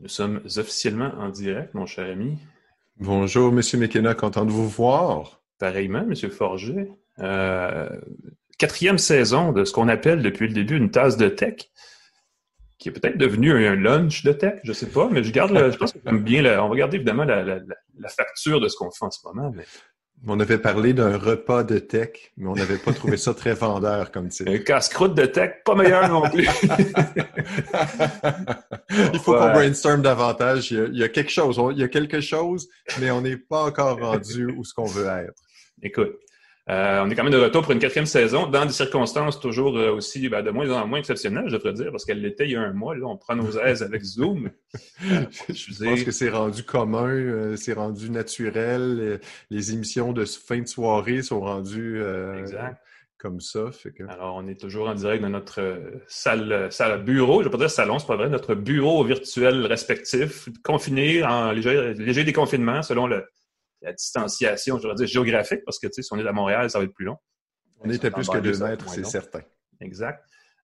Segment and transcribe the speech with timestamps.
[0.00, 2.38] Nous sommes officiellement en direct, mon cher ami.
[2.96, 5.42] Bonjour, Monsieur McKenna, content de vous voir?
[5.58, 6.90] Pareillement, Monsieur Forger.
[7.18, 7.86] Euh,
[8.56, 11.70] quatrième saison de ce qu'on appelle depuis le début une tasse de tech,
[12.78, 15.76] qui est peut-être devenu un lunch de tech, je sais pas, mais je garde, je
[15.76, 16.44] pense que j'aime bien.
[16.60, 17.60] on va regarder évidemment la,
[18.08, 19.52] facture de ce qu'on fait en ce moment.
[19.54, 19.64] Mais...
[20.26, 24.12] On avait parlé d'un repas de tech, mais on n'avait pas trouvé ça très vendeur
[24.12, 24.50] comme titre.
[24.50, 26.44] Un casse-croûte de tech, pas meilleur non plus.
[28.90, 30.72] il faut qu'on brainstorm davantage.
[30.72, 32.68] Il y, a, quelque chose, il y a quelque chose,
[33.00, 35.40] mais on n'est pas encore rendu où ce qu'on veut être.
[35.82, 36.12] Écoute,
[36.70, 39.76] euh, on est quand même de retour pour une quatrième saison dans des circonstances toujours
[39.76, 42.52] euh, aussi ben, de moins en moins exceptionnelles, je devrais dire, parce qu'elle l'était il
[42.52, 42.94] y a un mois.
[42.94, 44.50] Là, on prend nos aises avec Zoom.
[45.48, 49.20] je pense que c'est rendu commun, euh, c'est rendu naturel.
[49.50, 52.00] Les émissions de fin de soirée sont rendues
[53.18, 53.64] comme ça.
[54.08, 57.34] Alors, on est toujours en direct dans notre salle, salle bureau.
[57.34, 61.50] Je ne vais pas dire salon, c'est pas vrai, notre bureau virtuel respectif, confiné en
[61.50, 63.24] léger, léger déconfinement selon le,
[63.82, 66.70] la distanciation, je voudrais dire géographique, parce que tu sais, si on est à Montréal,
[66.70, 67.16] ça va être plus long.
[67.80, 69.40] On était plus que deux mètres, c'est certain.
[69.80, 70.22] Exact.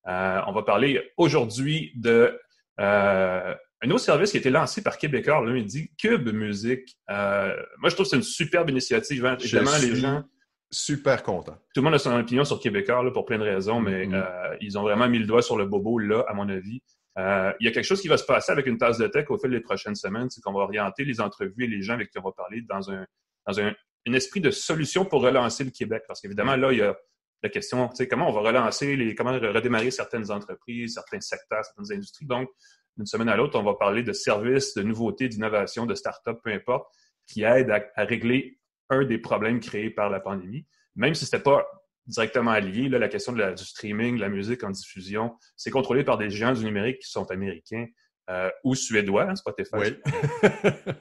[0.09, 2.39] Euh, on va parler aujourd'hui de
[2.79, 6.97] euh, un autre service qui a été lancé par Québécois lundi, Cube Musique.
[7.11, 9.25] Euh, moi, je trouve que c'est une superbe initiative.
[9.27, 9.37] Hein.
[9.41, 10.25] Évidemment, les gens.
[10.71, 11.57] Super content.
[11.75, 14.57] Tout le monde a son opinion sur Québécois là, pour plein de raisons, mais mm-hmm.
[14.61, 16.83] ils ont vraiment mis le doigt sur le bobo là, à mon avis.
[17.19, 19.31] Euh, il y a quelque chose qui va se passer avec une tasse de tech
[19.31, 22.11] au fil des prochaines semaines, c'est qu'on va orienter les entrevues et les gens avec
[22.11, 23.07] qui on va parler dans un,
[23.47, 23.73] dans un,
[24.13, 26.05] esprit de solution pour relancer le Québec.
[26.07, 26.97] Parce qu'évidemment, là, il y a
[27.43, 31.65] la question, tu sais, comment on va relancer, les, comment redémarrer certaines entreprises, certains secteurs,
[31.65, 32.27] certaines industries.
[32.27, 32.49] Donc,
[32.97, 36.53] d'une semaine à l'autre, on va parler de services, de nouveautés, d'innovation, de start-up, peu
[36.53, 36.87] importe,
[37.27, 40.67] qui aident à, régler un des problèmes créés par la pandémie.
[40.95, 41.67] Même si c'était pas
[42.07, 42.89] directement lié.
[42.89, 46.19] Là, la question de la, du streaming, de la musique en diffusion, c'est contrôlé par
[46.19, 47.87] des géants du numérique qui sont américains
[48.31, 49.75] euh, ou suédois, hein, Spotify.
[49.75, 49.97] Oui.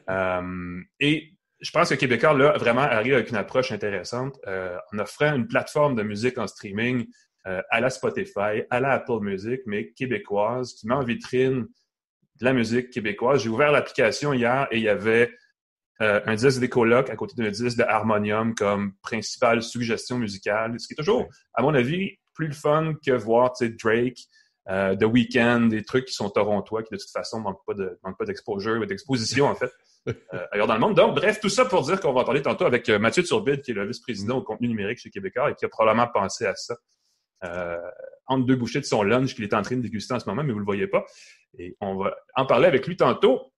[0.09, 4.99] euh, et je pense que Québécois, là, vraiment arrive avec une approche intéressante euh, en
[4.99, 7.07] offrant une plateforme de musique en streaming
[7.47, 11.67] euh, à la Spotify, à la Apple Music, mais québécoise, qui met en vitrine
[12.39, 13.43] de la musique québécoise.
[13.43, 15.31] J'ai ouvert l'application hier et il y avait
[16.01, 20.79] euh, un disque des colocs à côté d'un disque de harmonium comme principale suggestion musicale,
[20.79, 24.19] ce qui est toujours, à mon avis, plus le fun que voir Drake,
[24.69, 27.97] euh, The Weeknd, des trucs qui sont torontois, qui de toute façon manquent pas de
[28.03, 29.71] manquent pas d'exposure ou d'exposition en fait
[30.07, 30.13] euh,
[30.51, 30.95] ailleurs dans le monde.
[30.95, 33.71] Donc, bref, tout ça pour dire qu'on va en parler tantôt avec Mathieu Turbide, qui
[33.71, 36.75] est le vice-président au contenu numérique chez Québécois et qui a probablement pensé à ça.
[37.43, 37.77] Euh,
[38.27, 40.43] entre deux bouchées de son lunch qu'il est en train de déguster en ce moment,
[40.43, 41.05] mais vous le voyez pas.
[41.59, 43.53] Et on va en parler avec lui tantôt.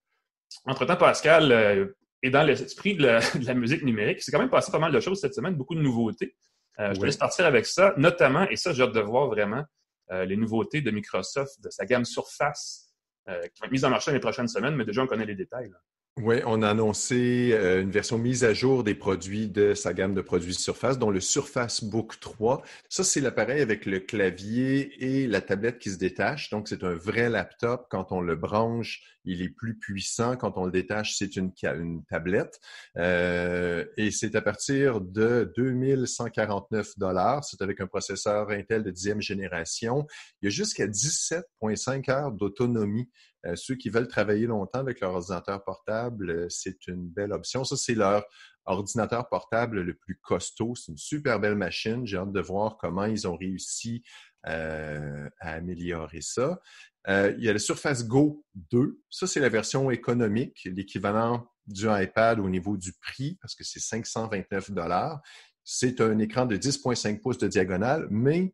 [0.66, 4.79] Entre-temps, Pascal, euh, et dans l'esprit de, la, musique numérique, c'est quand même passé pas
[4.79, 6.35] mal de choses cette semaine, beaucoup de nouveautés.
[6.79, 9.63] Euh, je te laisse partir avec ça, notamment, et ça, j'ai hâte de voir vraiment
[10.11, 12.94] euh, les nouveautés de Microsoft, de sa gamme Surface,
[13.29, 15.25] euh, qui va être mise en marché dans les prochaines semaines, mais déjà, on connaît
[15.25, 15.72] les détails.
[16.19, 20.16] Oui, on a annoncé euh, une version mise à jour des produits de sa gamme
[20.16, 22.63] de produits Surface, dont le Surface Book 3.
[22.89, 26.50] Ça, c'est l'appareil avec le clavier et la tablette qui se détachent.
[26.50, 27.85] Donc, c'est un vrai laptop.
[27.91, 30.35] Quand on le branche, il est plus puissant.
[30.38, 32.59] Quand on le détache, c'est une, une, tablette.
[32.97, 37.44] Euh, et c'est à partir de 2149 dollars.
[37.44, 40.07] C'est avec un processeur Intel de dixième génération.
[40.41, 43.07] Il y a jusqu'à 17,5 heures d'autonomie
[43.47, 47.63] euh, ceux qui veulent travailler longtemps avec leur ordinateur portable, euh, c'est une belle option.
[47.63, 48.25] Ça, c'est leur
[48.66, 50.75] ordinateur portable le plus costaud.
[50.75, 52.06] C'est une super belle machine.
[52.06, 54.03] J'ai hâte de voir comment ils ont réussi
[54.47, 56.59] euh, à améliorer ça.
[57.08, 59.00] il y a le Surface Go 2.
[59.09, 63.79] Ça, c'est la version économique, l'équivalent du iPad au niveau du prix, parce que c'est
[63.79, 65.22] 529 dollars.
[65.64, 68.53] C'est un écran de 10,5 pouces de diagonale, mais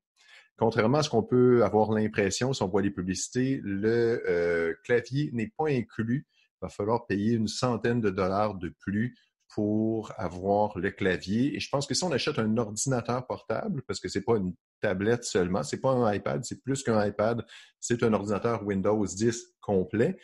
[0.63, 5.29] Contrairement à ce qu'on peut avoir l'impression si on voit les publicités, le euh, clavier
[5.33, 6.25] n'est pas inclus.
[6.31, 9.13] Il va falloir payer une centaine de dollars de plus
[9.53, 11.53] pour avoir le clavier.
[11.53, 14.53] Et je pense que si on achète un ordinateur portable, parce que c'est pas une
[14.79, 17.45] tablette seulement, c'est pas un iPad, c'est plus qu'un iPad,
[17.81, 20.17] c'est un ordinateur Windows 10 complet.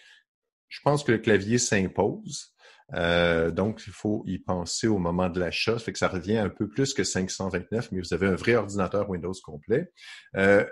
[0.69, 2.56] Je pense que le clavier s'impose.
[2.94, 5.74] Euh, donc, il faut y penser au moment de l'achat.
[5.74, 8.56] Ça fait que ça revient un peu plus que 529, mais vous avez un vrai
[8.56, 9.91] ordinateur Windows complet.
[10.36, 10.65] Euh,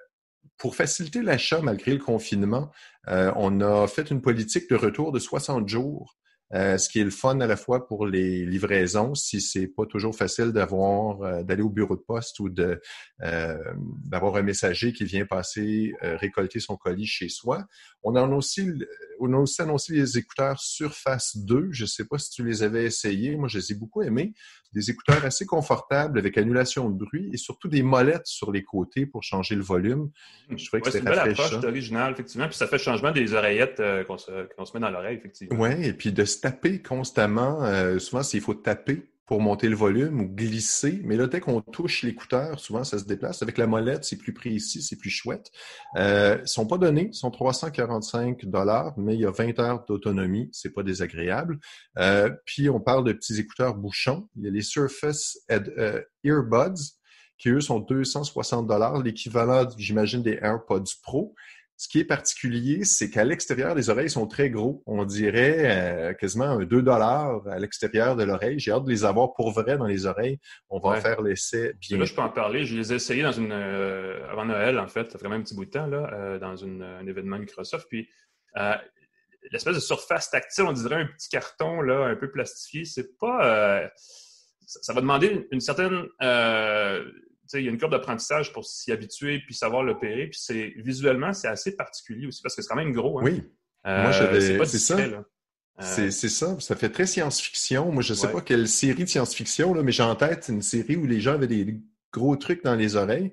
[0.57, 2.71] pour faciliter l'achat malgré le confinement,
[3.09, 6.17] euh, on a fait une politique de retour de 60 jours
[6.53, 9.85] euh, ce qui est le fun à la fois pour les livraisons, si c'est pas
[9.85, 12.79] toujours facile d'avoir euh, d'aller au bureau de poste ou de
[13.21, 13.57] euh,
[14.05, 17.65] d'avoir un messager qui vient passer récolter son colis chez soi.
[18.03, 18.69] On a aussi
[19.19, 21.69] on a aussi annoncé les écouteurs Surface 2.
[21.71, 23.35] Je sais pas si tu les avais essayés.
[23.35, 24.33] Moi, je les ai beaucoup aimés.
[24.73, 29.05] des écouteurs assez confortables avec annulation de bruit et surtout des molettes sur les côtés
[29.05, 30.09] pour changer le volume.
[30.49, 32.47] Je trouvais que c'était une belle approche originale, effectivement.
[32.47, 35.59] Puis ça fait changement des oreillettes euh, qu'on se, se, met dans l'oreille, effectivement.
[35.59, 37.63] Oui, et puis de se taper constamment.
[37.63, 41.01] Euh, souvent, il faut taper pour monter le volume ou glisser.
[41.03, 43.44] Mais là, dès qu'on touche l'écouteur, souvent, ça se déplace.
[43.44, 45.51] Avec la molette, c'est plus précis, c'est plus chouette.
[45.97, 49.85] Euh, ils sont pas donnés, ils sont 345 dollars, mais il y a 20 heures
[49.85, 50.50] d'autonomie.
[50.53, 51.59] C'est pas désagréable.
[51.97, 54.29] Euh, puis, on parle de petits écouteurs bouchons.
[54.38, 56.95] Il y a les Surface euh, Earbuds
[57.38, 61.35] qui, eux, sont 260 dollars, l'équivalent, j'imagine, des AirPods Pro.
[61.79, 64.81] Ce qui est particulier, c'est qu'à l'extérieur, les oreilles sont très gros.
[64.88, 68.57] On dirait euh, quasiment un 2 dollars à l'extérieur de l'oreille.
[68.57, 70.39] J'ai hâte de les avoir pour vrai dans les oreilles.
[70.71, 72.00] On va faire l'essai bien.
[72.00, 72.65] Là, je peux en parler.
[72.65, 75.12] Je les ai essayés dans une euh, avant Noël, en fait.
[75.12, 77.38] Ça fait quand même un petit bout de temps, là, euh, dans une, un événement
[77.38, 77.85] Microsoft.
[77.88, 78.09] Puis
[79.51, 82.85] l'espèce de surface tactile, on dirait un petit carton là, un peu plastifié.
[82.85, 83.88] C'est pas.
[84.65, 86.07] ça va demander une certaine
[87.53, 90.27] il y a une courbe d'apprentissage pour s'y habituer puis savoir l'opérer.
[90.27, 93.19] Puis c'est visuellement, c'est assez particulier aussi parce que c'est quand même gros.
[93.19, 93.23] Hein.
[93.23, 93.44] Oui.
[93.85, 94.65] Euh, Moi.
[94.65, 94.97] C'est ça.
[95.79, 96.59] Euh, c'est ça.
[96.59, 97.91] Ça fait très science-fiction.
[97.91, 100.95] Moi, je ne sais pas quelle série de science-fiction, mais j'ai en tête une série
[100.95, 101.79] où les gens avaient des
[102.11, 103.31] gros trucs dans les oreilles.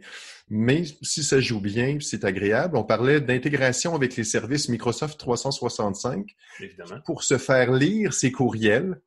[0.49, 2.77] Mais si ça joue bien, c'est agréable.
[2.77, 6.27] On parlait d'intégration avec les services Microsoft 365
[6.61, 7.01] Évidemment.
[7.07, 9.01] pour se faire lire ses courriels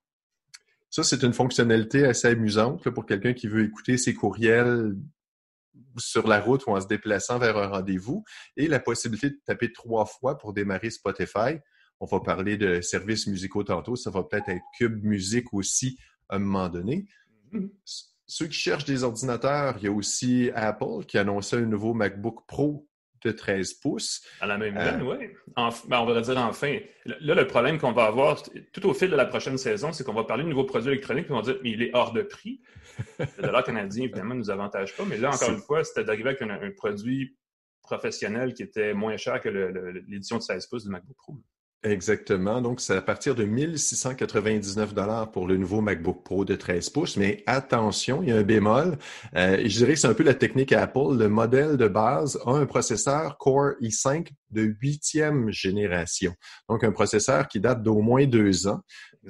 [0.90, 4.96] ça, c'est une fonctionnalité assez amusante pour quelqu'un qui veut écouter ses courriels
[5.98, 8.24] sur la route ou en se déplaçant vers un rendez-vous
[8.56, 11.58] et la possibilité de taper trois fois pour démarrer Spotify.
[12.00, 13.96] On va parler de services musicaux tantôt.
[13.96, 15.98] Ça va peut-être être Cube Musique aussi
[16.30, 17.08] à un moment donné.
[17.52, 17.70] Mm-hmm.
[18.28, 21.94] Ceux qui cherchent des ordinateurs, il y a aussi Apple qui a annoncé un nouveau
[21.94, 22.87] MacBook Pro
[23.24, 24.26] de 13 pouces.
[24.42, 25.30] À la même veine, euh, oui.
[25.56, 26.78] Ben, on va dire enfin.
[27.06, 28.42] Là, le problème qu'on va avoir
[28.74, 31.26] tout au fil de la prochaine saison, c'est qu'on va parler de nouveaux produits électroniques,
[31.26, 32.62] puis on va dire, mais il est hors de prix.
[33.20, 35.06] le dollar canadien, évidemment, ne nous avantage pas.
[35.06, 37.38] Mais là, encore une fois, c'était d'arriver avec un, produit
[37.82, 39.50] professionnel qui était moins cher que
[40.08, 41.38] l'édition de 16 pouces du MacBook Pro.
[41.84, 42.60] Exactement.
[42.60, 47.18] Donc, c'est à partir de 1699 dollars pour le nouveau MacBook Pro de 13 pouces.
[47.18, 48.98] Mais attention, il y a un bémol.
[49.36, 51.16] Euh, je dirais que c'est un peu la technique Apple.
[51.18, 56.34] Le modèle de base a un processeur Core i5 de huitième génération.
[56.68, 58.82] Donc, un processeur qui date d'au moins deux ans.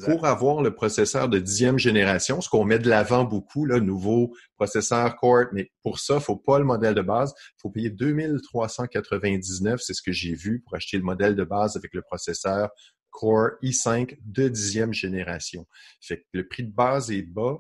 [0.06, 4.34] Pour avoir le processeur de dixième génération, ce qu'on met de l'avant beaucoup, le nouveau
[4.56, 7.34] processeur Core, mais pour ça, il faut pas le modèle de base.
[7.38, 11.76] Il faut payer 2399, c'est ce que j'ai vu, pour acheter le modèle de base
[11.76, 12.70] avec le processeur
[13.10, 15.66] Core i5 de dixième génération.
[16.02, 17.58] Fait que le prix de base est bas.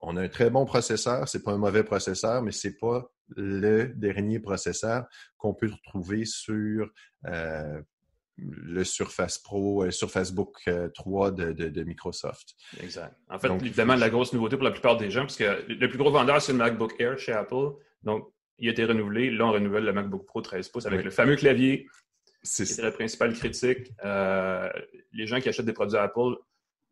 [0.00, 3.86] On a un très bon processeur, c'est pas un mauvais processeur, mais c'est pas le
[3.94, 5.06] dernier processeur
[5.38, 6.90] qu'on peut retrouver sur
[7.26, 7.80] euh,
[8.50, 12.54] le Surface Pro, le euh, Surface Book 3 euh, de, Microsoft.
[12.80, 13.14] Exact.
[13.28, 15.98] En fait, évidemment, la grosse nouveauté pour la plupart des gens, parce que le plus
[15.98, 17.70] gros vendeur, c'est le MacBook Air chez Apple.
[18.02, 18.28] Donc,
[18.58, 19.30] il a été renouvelé.
[19.30, 21.86] Là, on renouvelle le MacBook Pro 13 pouces avec le fameux clavier.
[22.42, 23.92] C'est la principale critique.
[24.04, 24.68] Euh,
[25.12, 26.36] les gens qui achètent des produits Apple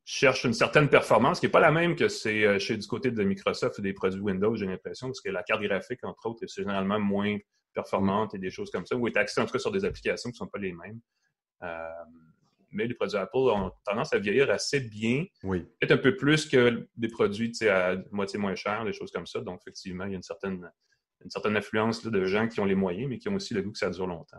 [0.05, 3.23] cherchent une certaine performance qui n'est pas la même que c'est chez du côté de
[3.23, 6.55] Microsoft ou des produits Windows, j'ai l'impression, parce que la carte graphique, entre autres, est
[6.55, 7.37] généralement moins
[7.73, 10.31] performante et des choses comme ça, ou est axée en tout cas sur des applications
[10.31, 11.01] qui ne sont pas les mêmes.
[11.63, 11.89] Euh,
[12.73, 15.25] mais les produits Apple ont tendance à vieillir assez bien.
[15.43, 15.67] Oui.
[15.81, 19.41] Peut-être un peu plus que des produits à moitié moins cher, des choses comme ça.
[19.41, 20.71] Donc, effectivement, il y a une certaine,
[21.25, 23.73] une certaine influence de gens qui ont les moyens, mais qui ont aussi le goût
[23.73, 24.39] que ça dure longtemps.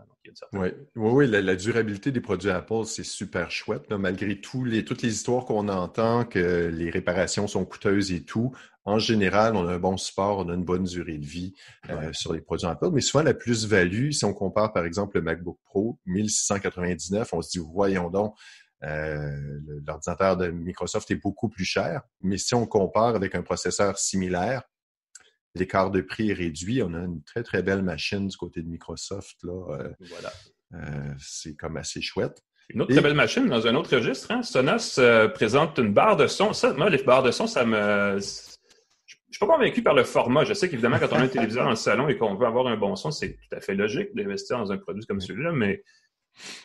[0.52, 3.90] Oui, oui, la, durabilité des produits Apple, c'est super chouette.
[3.90, 8.52] malgré tous les, toutes les histoires qu'on entend, que les réparations sont coûteuses et tout,
[8.84, 11.54] en général, on a un bon support, on a une bonne durée de vie
[11.90, 12.90] euh, sur les produits Apple.
[12.92, 17.50] Mais souvent, la plus-value, si on compare par exemple le MacBook Pro, 1699, on se
[17.50, 18.34] dit, voyons donc,
[18.82, 19.30] euh,
[19.86, 22.02] l'ordinateur de Microsoft est beaucoup plus cher.
[22.20, 24.62] Mais si on compare avec un processeur similaire,
[25.54, 26.82] l'écart de prix est réduit.
[26.82, 29.44] On a une très, très belle machine du côté de Microsoft.
[29.44, 29.76] Là.
[29.78, 30.32] Euh, voilà.
[31.20, 32.42] c'est comme assez chouette.
[32.70, 34.32] Une autre très belle machine dans un autre registre.
[34.32, 34.42] Hein?
[34.42, 34.98] Sonos
[35.34, 36.52] présente une barre de son.
[36.52, 38.18] Ça, moi, les barres de son, ça me
[39.32, 40.44] je suis pas convaincu par le format.
[40.44, 42.66] Je sais qu'évidemment, quand on a un téléviseur dans le salon et qu'on veut avoir
[42.66, 45.82] un bon son, c'est tout à fait logique d'investir dans un produit comme celui-là, mais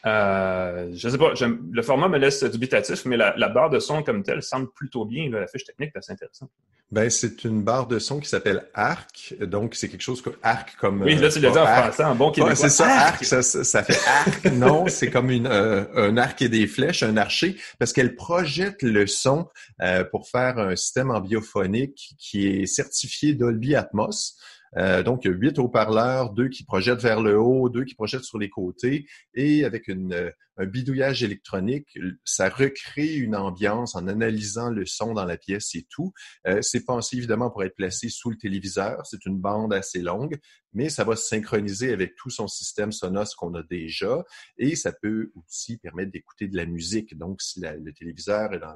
[0.06, 4.24] euh, je sais pas, le format me laisse dubitatif, mais la, barre de son comme
[4.24, 5.30] telle semble plutôt bien.
[5.30, 6.50] la fiche technique est assez intéressante.
[6.90, 9.36] Ben, c'est une barre de son qui s'appelle ARC.
[9.42, 11.02] Donc, c'est quelque chose que ARC comme.
[11.02, 12.56] Oui, là, tu l'as dit en français, en bon québécois.
[12.56, 14.46] c'est ça, ARC, ça, ça, fait ARC.
[14.54, 18.84] non, c'est comme une, euh, un arc et des flèches, un archer, parce qu'elle projette
[18.84, 19.50] le son
[19.82, 24.38] euh, pour faire un système ambiophonique qui est certifié Dolby Atmos.
[24.76, 28.50] Euh, donc, huit haut-parleurs, deux qui projettent vers le haut, deux qui projettent sur les
[28.50, 35.14] côtés, et avec une, un bidouillage électronique, ça recrée une ambiance en analysant le son
[35.14, 36.14] dans la pièce et tout.
[36.48, 39.06] Euh, c'est pensé évidemment pour être placé sous le téléviseur.
[39.06, 40.38] C'est une bande assez longue,
[40.74, 44.24] mais ça va se synchroniser avec tout son système Sonos qu'on a déjà,
[44.58, 47.18] et ça peut aussi permettre d'écouter de la musique.
[47.18, 48.76] Donc, si le téléviseur est dans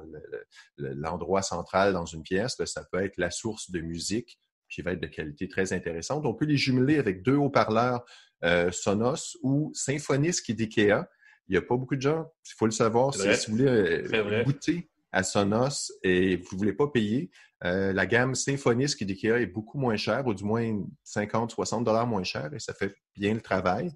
[0.78, 4.38] l'endroit central dans une pièce, ben, ça peut être la source de musique
[4.72, 6.24] qui va être de qualité très intéressante.
[6.24, 8.04] On peut les jumeler avec deux haut-parleurs
[8.42, 11.08] euh, Sonos ou Symphonisk d'IKEA.
[11.48, 14.44] Il n'y a pas beaucoup de gens, il faut le savoir, si, vous voulez euh,
[14.44, 17.30] goûter à Sonos et vous ne voulez pas payer,
[17.64, 22.24] euh, la gamme Symphonisk d'IKEA est beaucoup moins chère, ou du moins 50-60 dollars moins
[22.24, 23.90] cher, et ça fait bien le travail.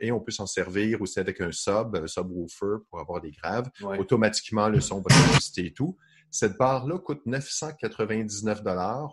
[0.00, 3.68] et on peut s'en servir aussi avec un sub, un subwoofer pour avoir des graves.
[3.98, 5.98] Automatiquement, le son va s'ajuster et tout.
[6.38, 8.60] Cette barre-là coûte 999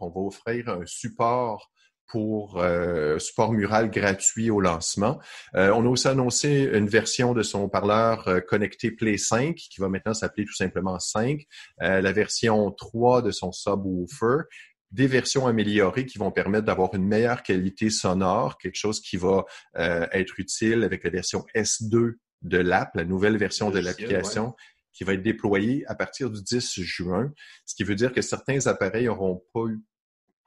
[0.02, 1.72] On va offrir un support
[2.08, 5.22] pour euh, support mural gratuit au lancement.
[5.56, 9.80] Euh, on a aussi annoncé une version de son parleur euh, connecté Play 5 qui
[9.80, 11.40] va maintenant s'appeler tout simplement 5,
[11.80, 14.44] la version 3 de son subwoofer,
[14.92, 19.46] des versions améliorées qui vont permettre d'avoir une meilleure qualité sonore, quelque chose qui va
[19.76, 24.54] être utile avec la version S2 de l'app, la nouvelle version de l'application
[24.94, 27.32] qui va être déployé à partir du 10 juin,
[27.66, 29.82] ce qui veut dire que certains appareils n'auront pas eu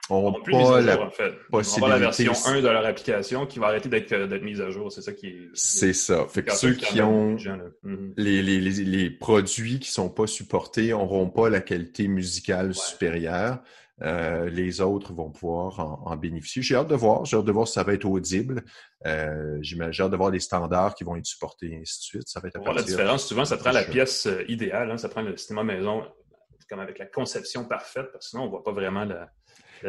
[0.08, 1.34] pas la en fait.
[1.50, 1.90] possibilité.
[1.90, 4.92] la version 1 de leur application qui va arrêter d'être mise à jour.
[4.92, 5.48] C'est ça qui est.
[5.54, 6.26] C'est ça.
[6.28, 7.36] Fait que ceux qui ont
[7.82, 8.14] mhm.
[8.16, 13.62] les, les, les, les, produits qui sont pas supportés n'auront pas la qualité musicale supérieure.
[14.02, 16.60] Euh, les autres vont pouvoir en, bénéficier.
[16.60, 17.24] J'ai hâte de voir.
[17.24, 18.62] J'ai hâte de voir si ça va être audible.
[19.06, 22.28] Euh, J'ai hâte de voir les standards qui vont être supportés et ainsi de suite.
[22.28, 24.90] Ça va être à La différence, souvent, ça prend la pièce euh, idéale.
[24.90, 24.98] Hein.
[24.98, 26.02] ça prend le cinéma maison
[26.68, 29.30] comme avec la conception parfaite, parce que sinon, on ne voit pas vraiment la,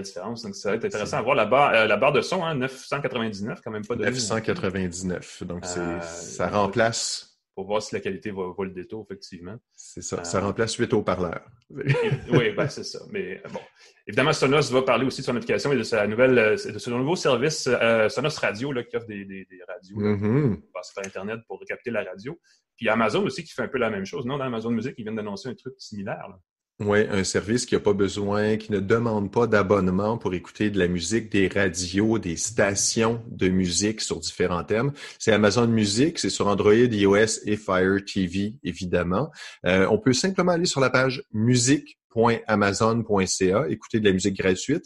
[0.02, 0.44] différence.
[0.44, 1.36] Donc, ça va être intéressant à voir.
[1.36, 5.44] La barre, euh, la barre de son, hein, 999, quand même pas de 999.
[5.44, 7.27] Donc, ça remplace
[7.58, 9.58] pour voir si la qualité va, le détour, effectivement.
[9.74, 10.24] C'est ça.
[10.24, 11.42] Ça remplace 8 haut-parleurs.
[11.72, 13.00] oui, ben, c'est ça.
[13.10, 13.62] Mais bon.
[14.06, 16.92] Évidemment, Sonos va parler aussi de son application et de sa nouvelle, euh, de son
[17.00, 19.98] nouveau service euh, Sonos Radio, là, qui offre des, des, radios.
[19.98, 22.40] Mm par Internet pour capter la radio.
[22.76, 24.28] Puis Amazon aussi qui fait un peu la même chose.
[24.28, 26.28] Non, dans Amazon Music, ils viennent d'annoncer un truc similaire.
[26.30, 26.40] Là.
[26.80, 30.78] Oui, un service qui n'a pas besoin, qui ne demande pas d'abonnement pour écouter de
[30.78, 34.92] la musique, des radios, des stations de musique sur différents thèmes.
[35.18, 39.32] C'est Amazon Music, c'est sur Android, iOS et Fire TV, évidemment.
[39.66, 44.86] Euh, on peut simplement aller sur la page musique.amazon.ca, écouter de la musique gratuite,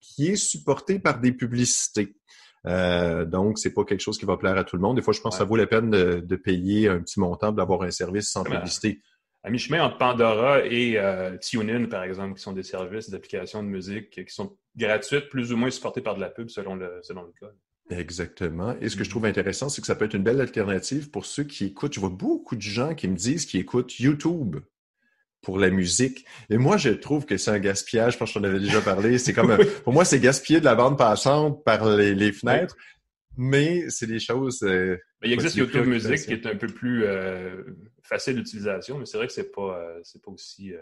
[0.00, 2.14] qui est supportée par des publicités.
[2.64, 4.94] Euh, donc, c'est pas quelque chose qui va plaire à tout le monde.
[4.94, 7.50] Des fois, je pense que ça vaut la peine de, de payer un petit montant
[7.50, 9.00] d'avoir un service sans publicité
[9.44, 13.68] à mi-chemin entre Pandora et euh, TuneIn, par exemple, qui sont des services d'application de
[13.68, 17.24] musique qui sont gratuites, plus ou moins supportées par de la pub selon le, selon
[17.24, 17.52] le cas.
[17.90, 18.74] Exactement.
[18.80, 21.26] Et ce que je trouve intéressant, c'est que ça peut être une belle alternative pour
[21.26, 21.92] ceux qui écoutent.
[21.92, 24.56] Je vois beaucoup de gens qui me disent qu'ils écoutent YouTube
[25.42, 26.24] pour la musique.
[26.48, 29.18] Et moi, je trouve que c'est un gaspillage, parce que j'en avais déjà parlé.
[29.24, 32.76] C'est comme, pour moi, c'est gaspiller de la bande passante par les, fenêtres.
[33.36, 34.62] Mais c'est des choses.
[34.62, 37.64] Euh, il existe YouTube Music qui est un peu plus euh,
[38.04, 40.78] facile d'utilisation, mais c'est vrai que c'est pas, euh, c'est pas aussi euh,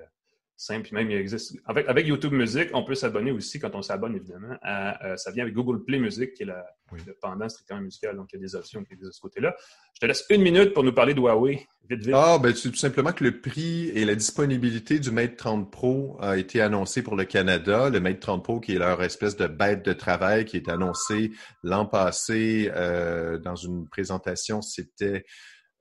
[0.56, 0.88] simple.
[0.92, 1.56] même, il existe.
[1.64, 4.56] Avec, avec YouTube Music, on peut s'abonner aussi quand on s'abonne, évidemment.
[4.62, 8.16] À, ça vient avec Google Play Music, qui est la, le pendant strictement musical.
[8.16, 9.54] Donc, il y a des options qui existent de ce côté-là.
[9.94, 11.66] Je te laisse une minute pour nous parler de Huawei.
[11.88, 12.14] Vite, vite.
[12.14, 16.36] Ah, ben, tout simplement que le prix et la disponibilité du Mate 30 Pro a
[16.36, 17.90] été annoncé pour le Canada.
[17.90, 21.32] Le Mate 30 Pro, qui est leur espèce de bête de travail, qui est annoncé
[21.62, 25.24] l'an passé euh, dans une présentation, c'était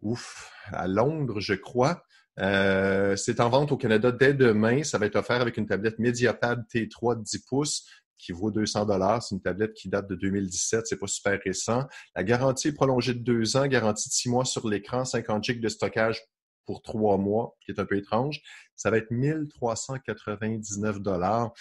[0.01, 2.03] ouf, à Londres, je crois.
[2.39, 4.83] Euh, c'est en vente au Canada dès demain.
[4.83, 7.85] Ça va être offert avec une tablette Mediapad T3 de 10 pouces
[8.17, 9.23] qui vaut 200 dollars.
[9.23, 10.87] C'est une tablette qui date de 2017.
[10.87, 11.87] C'est pas super récent.
[12.15, 15.59] La garantie est prolongée de deux ans, garantie de six mois sur l'écran, 50 GB
[15.59, 16.21] de stockage
[16.65, 18.41] pour trois mois, qui est un peu étrange.
[18.75, 21.51] Ça va être 1399 dollars.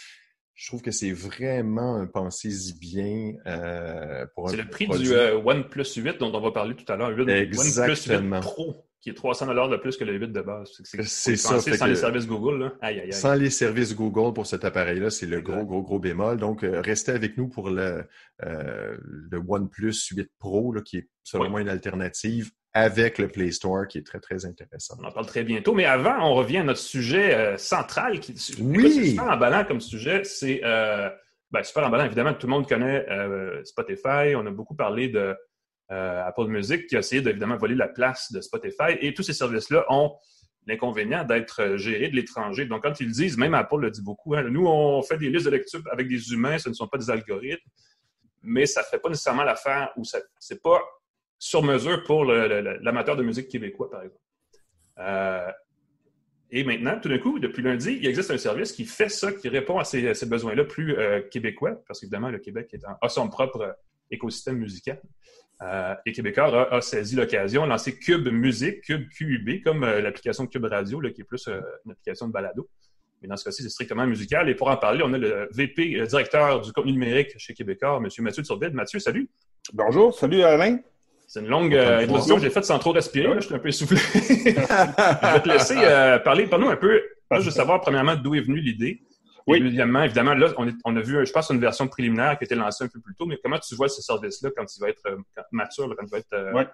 [0.61, 5.41] Je trouve que c'est vraiment un pensez-y bien euh, pour C'est le prix du euh,
[5.43, 7.19] OnePlus 8 dont on va parler tout à l'heure.
[7.31, 8.37] Exactement.
[8.37, 10.71] OnePlus 8 Pro qui est 300 de plus que le 8 de base.
[10.85, 11.59] C'est ça.
[11.61, 12.59] Sans les services Google.
[12.59, 12.73] Là.
[12.83, 13.13] Aïe, aïe, aïe.
[13.15, 16.37] Sans les services Google pour cet appareil-là, c'est le gros, gros, gros bémol.
[16.37, 18.05] Donc, euh, restez avec nous pour le,
[18.45, 23.51] euh, le OnePlus 8 Pro, là, qui est selon moi une alternative avec le Play
[23.51, 24.97] Store qui est très, très intéressant.
[25.01, 25.75] On en parle très bientôt.
[25.75, 28.21] Mais avant, on revient à notre sujet euh, central.
[28.21, 28.93] Qui, oui!
[28.93, 30.23] C'est super emballant comme sujet.
[30.25, 31.11] C'est euh,
[31.51, 32.05] ben, super emballant.
[32.05, 34.35] Évidemment, tout le monde connaît euh, Spotify.
[34.37, 35.37] On a beaucoup parlé de
[35.91, 38.97] euh, Apple Music qui a essayé d'évidemment voler la place de Spotify.
[39.01, 40.15] Et tous ces services-là ont
[40.67, 42.67] l'inconvénient d'être géré de l'étranger.
[42.67, 45.47] Donc, quand ils disent, même Apple le dit beaucoup, hein, nous, on fait des listes
[45.47, 47.69] de lecture avec des humains, ce ne sont pas des algorithmes,
[48.43, 50.81] mais ça ne fait pas nécessairement l'affaire où ce n'est pas
[51.41, 54.23] sur mesure pour l'amateur de musique québécois, par exemple.
[54.99, 55.51] Euh,
[56.53, 59.49] et maintenant, tout d'un coup, depuis lundi, il existe un service qui fait ça, qui
[59.49, 63.77] répond à ces, besoins-là plus euh, québécois, parce qu'évidemment, le Québec a son propre
[64.11, 65.01] écosystème musical.
[65.63, 70.65] Euh, et Québécois a, saisi l'occasion, lancé Cube Musique, Cube QUB, comme euh, l'application Cube
[70.65, 72.69] Radio, qui est plus une application de balado.
[73.23, 74.49] Mais dans ce cas-ci, c'est strictement musical.
[74.49, 78.09] Et pour en parler, on a le VP, directeur du contenu numérique chez Québécois, M.
[78.25, 78.75] Mathieu Turbide.
[78.75, 79.29] Mathieu, salut.
[79.73, 80.79] Bonjour, salut Alain.
[81.33, 83.33] C'est une longue euh, introduction que j'ai faite sans trop respirer.
[83.37, 83.99] je suis un peu essoufflé.
[84.15, 86.49] je vais te laisser euh, parler.
[86.49, 87.01] Parle-nous un peu.
[87.31, 89.01] je veux savoir, premièrement, d'où est venue l'idée.
[89.47, 89.59] Oui.
[89.59, 92.83] Évidemment, évidemment, là, on, a vu, je pense, une version préliminaire qui a été lancée
[92.83, 95.19] un peu plus tôt, mais comment tu vois ce service-là quand il va être euh,
[95.53, 96.73] mature, quand il va être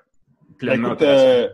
[0.56, 1.50] pleinement ben,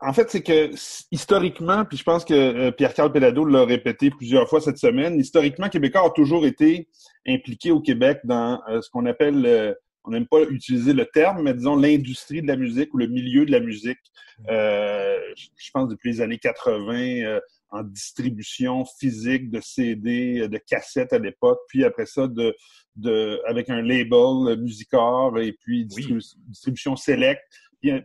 [0.00, 0.70] En fait, c'est que
[1.12, 6.04] historiquement, puis je pense que Pierre-Carl Pellado l'a répété plusieurs fois cette semaine, historiquement, Québécois
[6.04, 6.88] a toujours été
[7.28, 11.76] impliqué au Québec dans ce qu'on appelle on n'aime pas utiliser le terme, mais disons
[11.76, 13.98] l'industrie de la musique ou le milieu de la musique.
[14.38, 14.44] Mm.
[14.50, 20.58] Euh, je pense depuis les années 80, euh, en distribution physique de CD, euh, de
[20.58, 22.54] cassettes à l'époque, puis après ça de,
[22.96, 27.42] de avec un label Musicor et puis distribution select.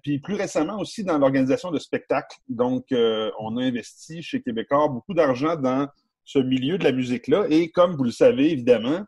[0.03, 2.35] Puis, plus récemment aussi dans l'organisation de spectacles.
[2.49, 5.87] Donc, on a investi chez Québécois beaucoup d'argent dans
[6.25, 7.45] ce milieu de la musique-là.
[7.49, 9.05] Et comme vous le savez, évidemment,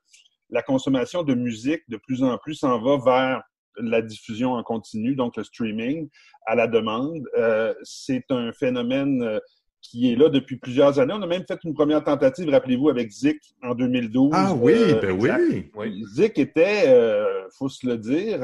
[0.51, 3.43] la consommation de musique de plus en plus s'en va vers
[3.77, 6.10] la diffusion en continu, donc le streaming
[6.46, 7.24] à la demande.
[7.38, 9.39] Euh, c'est un phénomène euh,
[9.81, 11.13] qui est là depuis plusieurs années.
[11.15, 14.31] On a même fait une première tentative, rappelez-vous, avec Zik en 2012.
[14.34, 15.17] Ah oui, euh, ben
[15.75, 16.03] oui.
[16.13, 18.41] Zik était, il faut se le dire,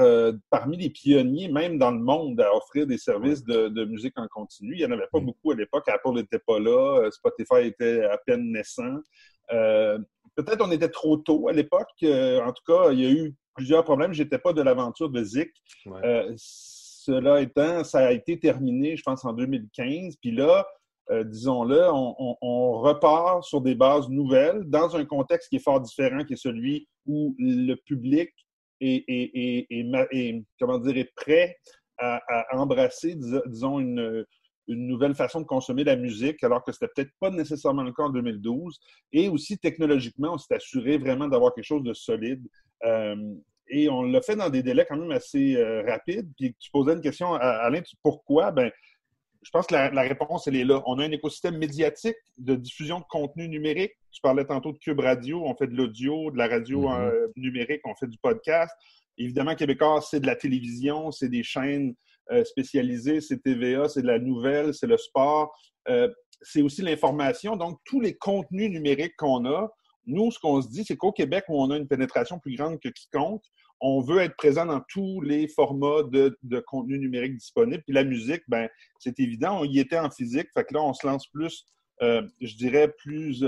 [0.49, 4.27] parmi les pionniers, même dans le monde, à offrir des services de, de musique en
[4.27, 4.73] continu.
[4.73, 5.87] Il n'y en avait pas beaucoup à l'époque.
[5.89, 7.07] Apple n'était pas là.
[7.11, 8.97] Spotify était à peine naissant.
[10.37, 11.89] Peut-être on était trop tôt à l'époque.
[12.03, 14.13] Euh, en tout cas, il y a eu plusieurs problèmes.
[14.13, 15.49] Je n'étais pas de l'aventure de Zik.
[15.87, 20.15] Euh, cela étant, ça a été terminé, je pense, en 2015.
[20.21, 20.67] Puis là,
[21.09, 26.23] euh, disons-le, on, repart sur des bases nouvelles dans un contexte qui est fort différent,
[26.23, 28.29] qui est celui où le public
[28.79, 29.67] est,
[30.59, 31.57] comment dire, prêt
[31.97, 33.15] à, à embrasser,
[33.47, 34.23] disons, une,
[34.67, 38.03] une nouvelle façon de consommer la musique, alors que c'était peut-être pas nécessairement le cas
[38.03, 38.79] en 2012.
[39.13, 42.45] Et aussi, technologiquement, on s'est assuré vraiment d'avoir quelque chose de solide.
[42.83, 43.15] Euh,
[43.69, 46.29] et on l'a fait dans des délais quand même assez euh, rapides.
[46.37, 48.51] Puis tu posais une question à Alain, pourquoi?
[48.51, 48.71] Ben,
[49.43, 50.81] je pense que la, réponse, elle est là.
[50.85, 53.93] On a un écosystème médiatique de diffusion de contenu numérique.
[54.11, 57.01] Tu parlais tantôt de Cube Radio, on fait de l'audio, de la radio mm-hmm.
[57.01, 58.73] euh, numérique, on fait du podcast.
[59.17, 61.95] Évidemment, Québécois, c'est de la télévision, c'est des chaînes
[62.31, 65.55] euh, spécialisé, c'est TVA, c'est de la nouvelle, c'est le sport,
[65.89, 66.09] euh,
[66.41, 67.55] c'est aussi l'information.
[67.55, 69.69] Donc, tous les contenus numériques qu'on a,
[70.05, 72.79] nous, ce qu'on se dit, c'est qu'au Québec, où on a une pénétration plus grande
[72.79, 73.43] que quiconque,
[73.79, 77.83] on veut être présent dans tous les formats de, de contenu numérique disponibles.
[77.85, 78.67] Puis la musique, ben,
[78.99, 81.65] c'est évident, on y était en physique, fait que là, on se lance plus,
[82.01, 83.45] euh, je dirais, plus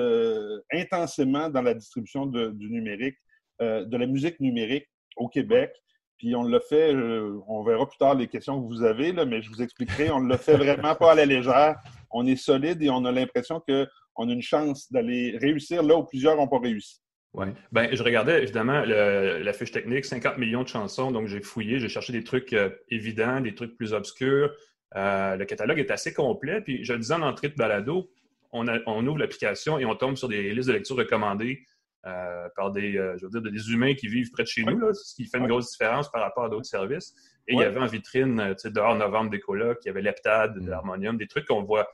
[0.71, 3.17] intensément dans la distribution du numérique,
[3.59, 4.87] de la musique numérique
[5.17, 5.71] au Québec.
[6.19, 9.23] Puis on l'a fait, euh, on verra plus tard les questions que vous avez, là,
[9.23, 11.77] mais je vous expliquerai, on l'a fait vraiment pas à la légère.
[12.11, 16.03] On est solide et on a l'impression qu'on a une chance d'aller réussir là où
[16.03, 16.99] plusieurs n'ont pas réussi.
[17.33, 17.45] Oui.
[17.71, 21.87] Ben, je regardais évidemment la fiche technique, 50 millions de chansons, donc j'ai fouillé, j'ai
[21.87, 24.51] cherché des trucs euh, évidents, des trucs plus obscurs.
[24.97, 26.59] Euh, le catalogue est assez complet.
[26.59, 28.11] Puis je le disais en entrée de balado,
[28.51, 31.63] on, on ouvre l'application et on tombe sur des listes de lecture recommandées
[32.05, 34.93] euh, par des, euh, je veux dire, des humains qui vivent près de chez nous,
[34.93, 37.13] ce qui fait une grosse différence par rapport à d'autres services.
[37.45, 39.89] Et il y avait en vitrine, euh, tu sais, dehors novembre des colocs, il y
[39.89, 40.69] avait l'Eptad, mm.
[40.69, 41.89] l'Harmonium, des trucs qu'on voit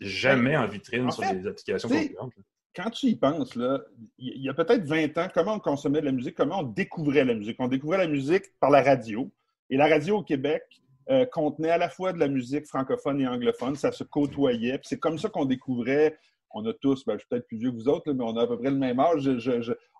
[0.00, 2.32] jamais en vitrine sur des applications concurrentes.
[2.74, 3.80] Quand tu y penses, là,
[4.16, 7.24] il y a peut-être 20 ans, comment on consommait de la musique, comment on découvrait
[7.24, 7.56] la musique?
[7.58, 9.30] On découvrait la musique par la radio.
[9.68, 10.62] Et la radio au Québec
[11.32, 13.74] contenait à la fois de la musique francophone et anglophone.
[13.74, 14.78] Ça se côtoyait.
[14.84, 16.16] C'est comme ça qu'on découvrait
[16.52, 18.42] on a tous, ben, je suis peut-être plus vieux que vous autres, mais on a
[18.42, 19.30] à peu près le même âge.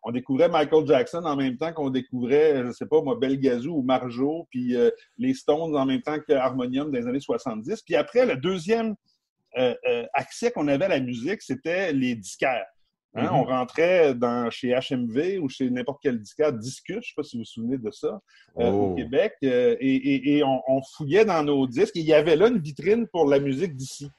[0.02, 3.76] on découvrait Michael Jackson en même temps qu'on découvrait, je ne sais pas, moi, Belgazou
[3.76, 7.82] ou Marjo, puis euh, les Stones en même temps qu'Harmonium dans les années 70.
[7.82, 8.94] Puis après, le deuxième
[9.58, 12.66] euh, euh, accès qu'on avait à la musique, c'était les disquaires.
[13.14, 13.26] Hein.
[13.26, 13.34] Mm-hmm.
[13.34, 17.22] On rentrait dans, chez HMV ou chez n'importe quel disquaire, Discus, je ne sais pas
[17.22, 18.20] si vous vous souvenez de ça,
[18.54, 18.94] au oh.
[18.96, 21.96] Québec, et, on, fouillait dans nos disques.
[21.96, 24.10] il y avait là une vitrine pour la musique d'ici.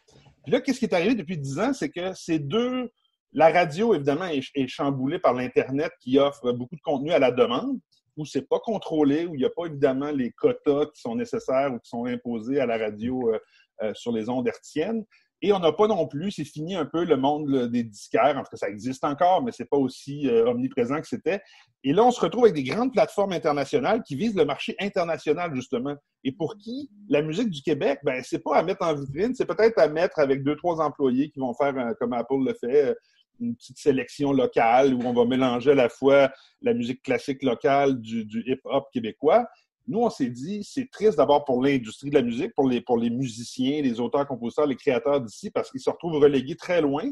[0.43, 2.89] Puis là, qu'est-ce qui est arrivé depuis dix ans, c'est que ces deux,
[3.34, 7.80] la radio, évidemment, est, chamboulée par l'Internet qui offre beaucoup de contenu à la demande,
[8.17, 11.71] où c'est pas contrôlé, où il n'y a pas évidemment les quotas qui sont nécessaires
[11.73, 13.39] ou qui sont imposés à la radio euh,
[13.84, 15.06] euh, sur les ondes hertziennes.
[15.43, 18.43] Et on n'a pas non plus, c'est fini un peu le monde des disquaires, en
[18.43, 21.41] tout cas ça existe encore, mais c'est pas aussi euh, omniprésent que c'était.
[21.84, 25.56] Et là, on se retrouve avec des grandes plateformes internationales qui visent le marché international,
[25.56, 25.95] justement.
[26.23, 26.91] Et pour qui?
[27.10, 30.19] La musique du Québec, ben c'est pas à mettre en vitrine, c'est peut-être à mettre
[30.19, 32.93] avec deux, trois employés qui vont faire, euh, comme Apple le fait, euh,
[33.39, 37.99] une petite sélection locale où on va mélanger à la fois la musique classique locale
[37.99, 39.47] du, du hip-hop québécois,
[39.88, 42.98] nous, on s'est dit, c'est triste d'abord pour l'industrie de la musique, pour les, pour
[42.98, 47.04] les musiciens, les auteurs, compositeurs, les créateurs d'ici, parce qu'ils se retrouvent relégués très loin,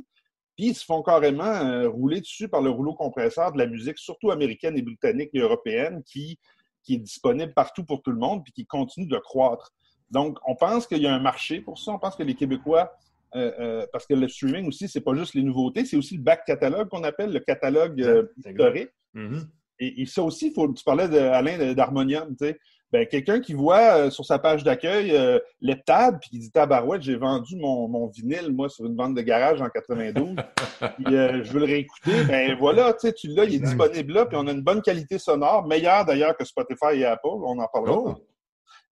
[0.56, 3.98] puis ils se font carrément euh, rouler dessus par le rouleau compresseur de la musique,
[3.98, 6.38] surtout américaine et britannique et européenne, qui,
[6.84, 9.72] qui est disponible partout pour tout le monde, puis qui continue de croître.
[10.12, 11.92] Donc, on pense qu'il y a un marché pour ça.
[11.92, 12.92] On pense que les Québécois,
[13.36, 16.24] euh, euh, parce que le streaming aussi, c'est pas juste les nouveautés, c'est aussi le
[16.24, 18.00] back catalogue qu'on appelle le catalogue
[18.38, 18.90] historique.
[19.16, 19.48] Mm-hmm.
[19.80, 22.60] Et, ça aussi, faut, tu parlais de, Alain d'harmonium, tu sais.
[22.92, 27.04] Ben, quelqu'un qui voit euh, sur sa page d'accueil euh, l'heptade, puis qui dit Tabarouette,
[27.04, 30.36] j'ai vendu mon, mon, vinyle, moi, sur une vente de garage en 92,
[30.98, 32.24] puis euh, je veux le réécouter.
[32.24, 34.82] Ben voilà, tu sais, tu l'as, il est disponible là, puis on a une bonne
[34.82, 37.96] qualité sonore, meilleure d'ailleurs que Spotify et Apple, on en parlera.
[37.96, 38.16] Oh.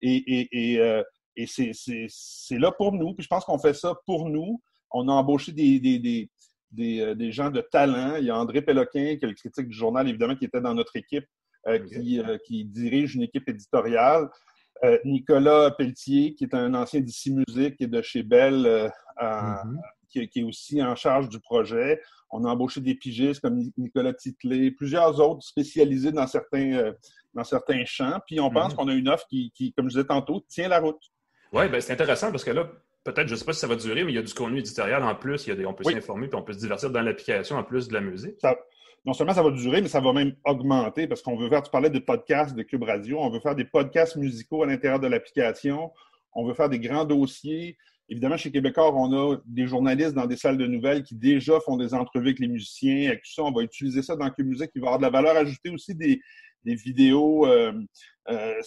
[0.04, 1.04] Et, et, et,
[1.36, 4.62] et c'est là pour nous, puis je pense qu'on fait ça pour nous.
[4.92, 6.30] On a embauché des, des, des
[6.80, 8.16] euh, des, gens de talent.
[8.18, 10.74] Il y a André Péloquin, qui est le critique du journal, évidemment, qui était dans
[10.74, 11.26] notre équipe,
[11.68, 14.30] euh, euh, qui, dirige une équipe éditoriale.
[15.06, 19.80] Nicolas Pelletier, qui est un ancien d'ici Musique et de chez Bell, mm-hmm.
[20.08, 22.00] qui, est aussi en charge du projet.
[22.30, 26.94] On a embauché des pigistes comme Nicolas Titlé, plusieurs autres spécialisés dans certains,
[27.34, 28.20] dans certains champs.
[28.28, 28.76] Puis on pense mm-hmm.
[28.76, 31.02] qu'on a une offre qui, comme je disais tantôt, tient la route.
[31.54, 32.70] Oui, ben c'est intéressant parce que là,
[33.08, 34.60] peut-être, je ne sais pas si ça va durer, mais il y a du contenu
[34.60, 35.48] éditorial en plus.
[35.48, 37.88] Il y a on peut s'informer puis on peut se divertir dans l'application en plus
[37.88, 38.36] de la musique.
[39.06, 41.72] non seulement ça va durer, mais ça va même augmenter parce qu'on veut faire, tu
[41.72, 45.08] parlais de podcasts de Cube Radio, on veut faire des podcasts musicaux à l'intérieur de
[45.08, 45.92] l'application,
[46.34, 47.78] on veut faire des grands dossiers.
[48.10, 51.78] Évidemment, chez Québécois, on a des journalistes dans des salles de nouvelles qui déjà font
[51.78, 53.10] des entrevues avec les musiciens.
[53.10, 54.72] Avec tout ça, on va utiliser ça dans Cube Musique.
[54.76, 56.22] Il va y avoir de la valeur ajoutée aussi des,
[56.64, 57.74] vidéos euh,
[58.30, 58.62] euh,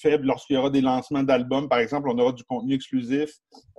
[0.00, 1.68] faible lorsqu'il y aura des lancements d'albums.
[1.68, 3.30] Par exemple, on aura du contenu exclusif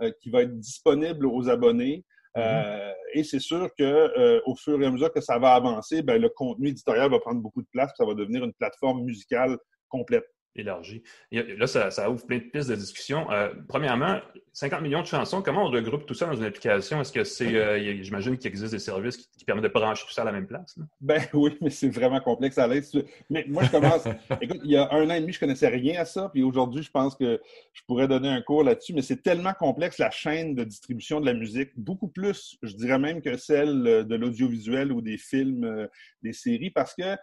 [0.02, 2.04] euh, qui va être disponible aux abonnés.
[2.38, 6.02] Euh, et c'est sûr que euh, au fur et à mesure que ça va avancer,
[6.02, 9.58] ben, le contenu éditorial va prendre beaucoup de place, ça va devenir une plateforme musicale
[9.88, 10.26] complète
[10.56, 11.04] élargi.
[11.32, 13.30] là, ça, ouvre plein de pistes de discussion.
[13.32, 14.20] Euh, premièrement,
[14.54, 17.02] 50 millions de chansons, comment on regroupe tout ça dans une application?
[17.02, 20.24] Est-ce que c'est, euh, j'imagine qu'il existe des services qui, permettent de brancher tout ça
[20.24, 20.80] à la même place?
[21.02, 22.92] Ben oui, mais c'est vraiment complexe à l'aise.
[23.30, 24.06] Mais moi, je commence,
[24.42, 26.82] écoute, il y a un an et demi, je connaissais rien à ça, puis aujourd'hui,
[26.82, 27.40] je pense que
[27.74, 31.26] je pourrais donner un cours là-dessus, mais c'est tellement complexe, la chaîne de distribution de
[31.26, 35.88] la musique, beaucoup plus, je dirais même que celle de l'audiovisuel ou des films, euh,
[36.24, 37.16] des séries, parce que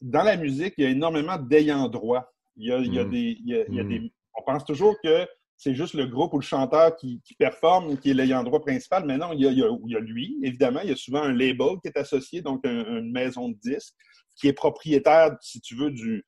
[0.00, 2.32] dans la musique, il y a énormément d'ayants droit.
[2.56, 3.10] Il y a, il y a, mm.
[3.10, 3.88] des, il y a, il y a mm.
[3.88, 7.96] des, on pense toujours que c'est juste le groupe ou le chanteur qui, qui performe,
[7.98, 10.80] qui est l'ayant droit principal, mais non, il y, a, il, y a, lui, évidemment.
[10.82, 13.94] Il y a souvent un label qui est associé, donc une maison de disques,
[14.36, 16.24] qui est propriétaire, si tu veux, du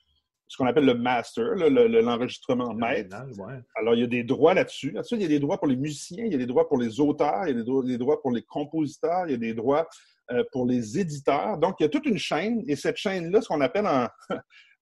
[0.50, 3.16] ce qu'on appelle le master, l'enregistrement maître.
[3.76, 4.92] Alors, il y a des droits là-dessus.
[4.92, 6.78] Là-dessus, il y a des droits pour les musiciens, il y a des droits pour
[6.78, 9.86] les auteurs, il y a des droits, pour les compositeurs, il y a des droits
[10.30, 11.58] euh, pour les éditeurs.
[11.58, 14.08] Donc, il y a toute une chaîne, et cette chaîne-là, ce qu'on appelle en,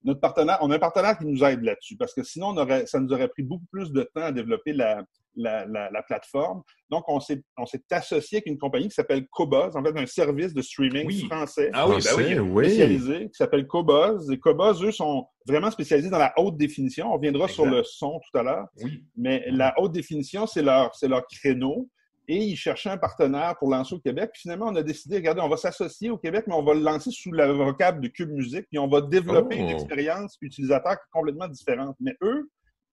[0.05, 2.87] notre partenaire, on a un partenaire qui nous aide là-dessus parce que sinon, on aurait,
[2.87, 5.05] ça nous aurait pris beaucoup plus de temps à développer la,
[5.37, 6.63] la, la, plateforme.
[6.91, 10.07] Donc, on s'est, on s'est associé avec une compagnie qui s'appelle Cobuzz, en fait, un
[10.07, 14.31] service de streaming français ah oui, ben oui, spécialisé qui s'appelle Cobuzz.
[14.31, 17.11] Et Cobuzz, eux, sont vraiment spécialisés dans la haute définition.
[17.11, 18.67] On reviendra sur le son tout à l'heure.
[18.83, 19.05] Oui.
[19.17, 21.89] Mais la haute définition, c'est leur, c'est leur créneau
[22.29, 24.31] et ils cherchaient un partenaire pour lancer au Québec.
[24.33, 26.81] Puis finalement, on a décidé, regardez, on va s'associer au Québec, mais on va le
[26.81, 29.75] lancer sous le vocable de Cube Musique, puis on va développer une oh.
[29.75, 31.97] expérience utilisateur complètement différente.
[32.01, 32.51] Mais eux,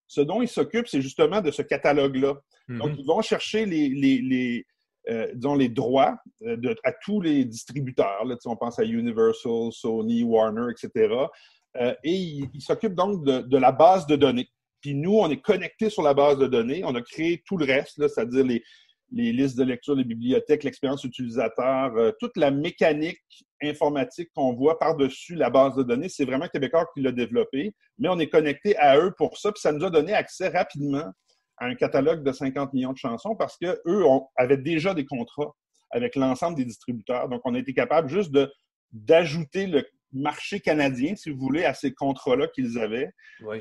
[0.08, 2.36] ce dont ils s'occupent, c'est justement de ce catalogue-là.
[2.70, 2.78] Mm-hmm.
[2.78, 4.66] Donc, ils vont chercher les, les, les
[5.10, 8.24] euh, disons, les droits euh, de, à tous les distributeurs.
[8.26, 11.14] Là, on pense à Universal, Sony, Warner, etc.
[11.76, 14.48] Euh, et ils s'occupent donc de, de, la base de données.
[14.80, 16.84] Puis nous, on est connectés sur la base de données.
[16.86, 18.64] On a créé tout le reste, c'est-à-dire les,
[19.12, 23.22] les listes de lecture, les bibliothèques, l'expérience utilisateur, euh, toute la mécanique
[23.62, 28.10] informatique qu'on voit par-dessus la base de données, c'est vraiment Québécois qui l'a développé, mais
[28.10, 31.12] on est connecté à eux pour ça, puis ça nous a donné accès rapidement
[31.58, 34.04] à un catalogue de 50 millions de chansons parce qu'eux
[34.36, 35.54] avaient déjà des contrats
[35.92, 37.30] avec l'ensemble des distributeurs.
[37.30, 38.52] Donc, on a été capable juste de
[38.92, 43.10] d'ajouter le marché canadien, si vous voulez, à ces contrats-là qu'ils avaient.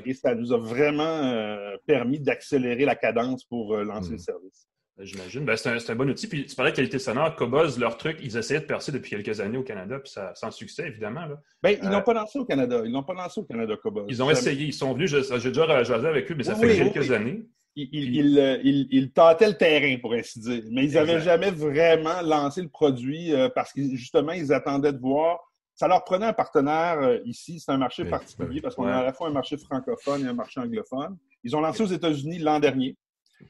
[0.05, 4.19] Et ça nous a vraiment euh, permis d'accélérer la cadence pour euh, lancer le hmm.
[4.19, 4.67] service.
[4.97, 5.43] Ben, j'imagine.
[5.43, 6.27] Ben, c'est un, bon outil.
[6.27, 7.35] Puis tu parlais de qualité sonore.
[7.35, 10.51] Cobuzz, leur truc, ils essayaient de percer depuis quelques années au Canada, puis ça, sans
[10.51, 11.25] succès, évidemment.
[11.25, 11.41] Là.
[11.63, 12.81] Ben, ils n'ont euh, pas lancé au Canada.
[12.85, 14.05] Ils n'ont pas lancé au Canada, Cobuzz.
[14.07, 14.67] Ils ont essayé.
[14.67, 17.43] Ils sont venus, j'ai déjà jasé avec eux, mais ça fait quelques années.
[17.75, 20.63] ils, il, tâtaient le terrain, pour ainsi dire.
[20.71, 25.39] Mais ils n'avaient jamais vraiment lancé le produit parce que justement, ils attendaient de voir.
[25.73, 27.59] Ça leur prenait un partenaire ici.
[27.59, 30.33] C'est un marché particulier parce qu'on a à la fois un marché francophone et un
[30.33, 31.17] marché anglophone.
[31.43, 32.95] Ils ont lancé aux États-Unis l'an dernier.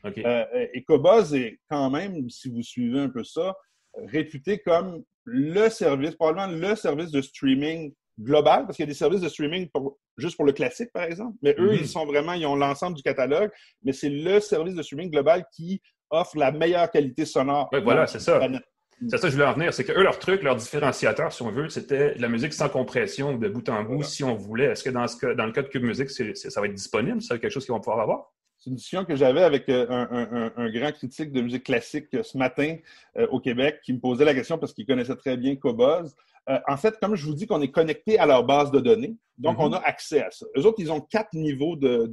[0.06, 3.56] Et Cobuz est quand même, si vous suivez un peu ça,
[4.08, 8.98] réputé comme le service, probablement le service de streaming global, parce qu'il y a des
[8.98, 9.70] services de streaming
[10.18, 11.38] juste pour le classique, par exemple.
[11.42, 11.88] Mais eux, ils mhm.
[11.88, 13.52] sont vraiment, ils ont l'ensemble du catalogue,
[13.84, 17.70] mais c'est le service de streaming global qui offre la meilleure qualité sonore.
[17.72, 18.40] Oui, voilà, c'est ça.
[19.10, 19.74] C'est ça que je voulais en venir.
[19.74, 23.36] C'est que eux, leur truc, leur différenciateur, si on veut, c'était la musique sans compression
[23.36, 24.66] de bout en bout, si on voulait.
[24.66, 27.22] Est-ce que dans, ce dans le cas de Cube Music, ça va être disponible?
[27.22, 28.33] C'est quelque chose qu'ils vont pouvoir avoir?
[28.64, 29.86] C'est une discussion que j'avais avec euh,
[30.56, 32.78] un, grand critique de musique classique euh, ce matin
[33.18, 36.16] euh, au Québec qui me posait la question parce qu'il connaissait très bien Cobuzz.
[36.48, 39.60] en fait, comme je vous dis qu'on est connecté à leur base de données, donc
[39.60, 39.82] on mm-hmm.
[39.82, 40.46] a accès à ça.
[40.58, 42.06] Eux autres, ils ont quatre niveaux de,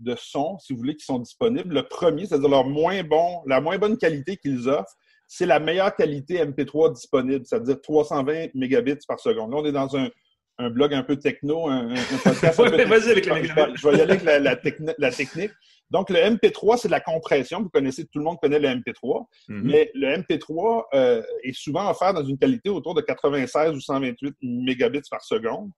[0.00, 1.72] de, son, si vous voulez, qui sont disponibles.
[1.72, 4.96] Le premier, c'est-à-dire leur moins bon, la moins bonne qualité qu'ils offrent,
[5.28, 9.52] c'est la meilleure qualité MP3 disponible, c'est-à-dire 320 mégabits par seconde.
[9.52, 10.08] Là, on est dans un,
[10.58, 11.94] un blog un peu techno, un,
[12.24, 12.60] podcast.
[12.60, 13.42] Vas-y avec la
[13.74, 15.52] Je vais y aller avec la, la, technique.
[15.90, 17.62] Donc, le MP3, c'est de la compression.
[17.62, 19.24] Vous connaissez, tout le monde connaît le MP3.
[19.48, 19.62] Mm-hmm.
[19.62, 24.34] Mais le MP3 euh, est souvent offert dans une qualité autour de 96 ou 128
[24.42, 25.70] mégabits par seconde,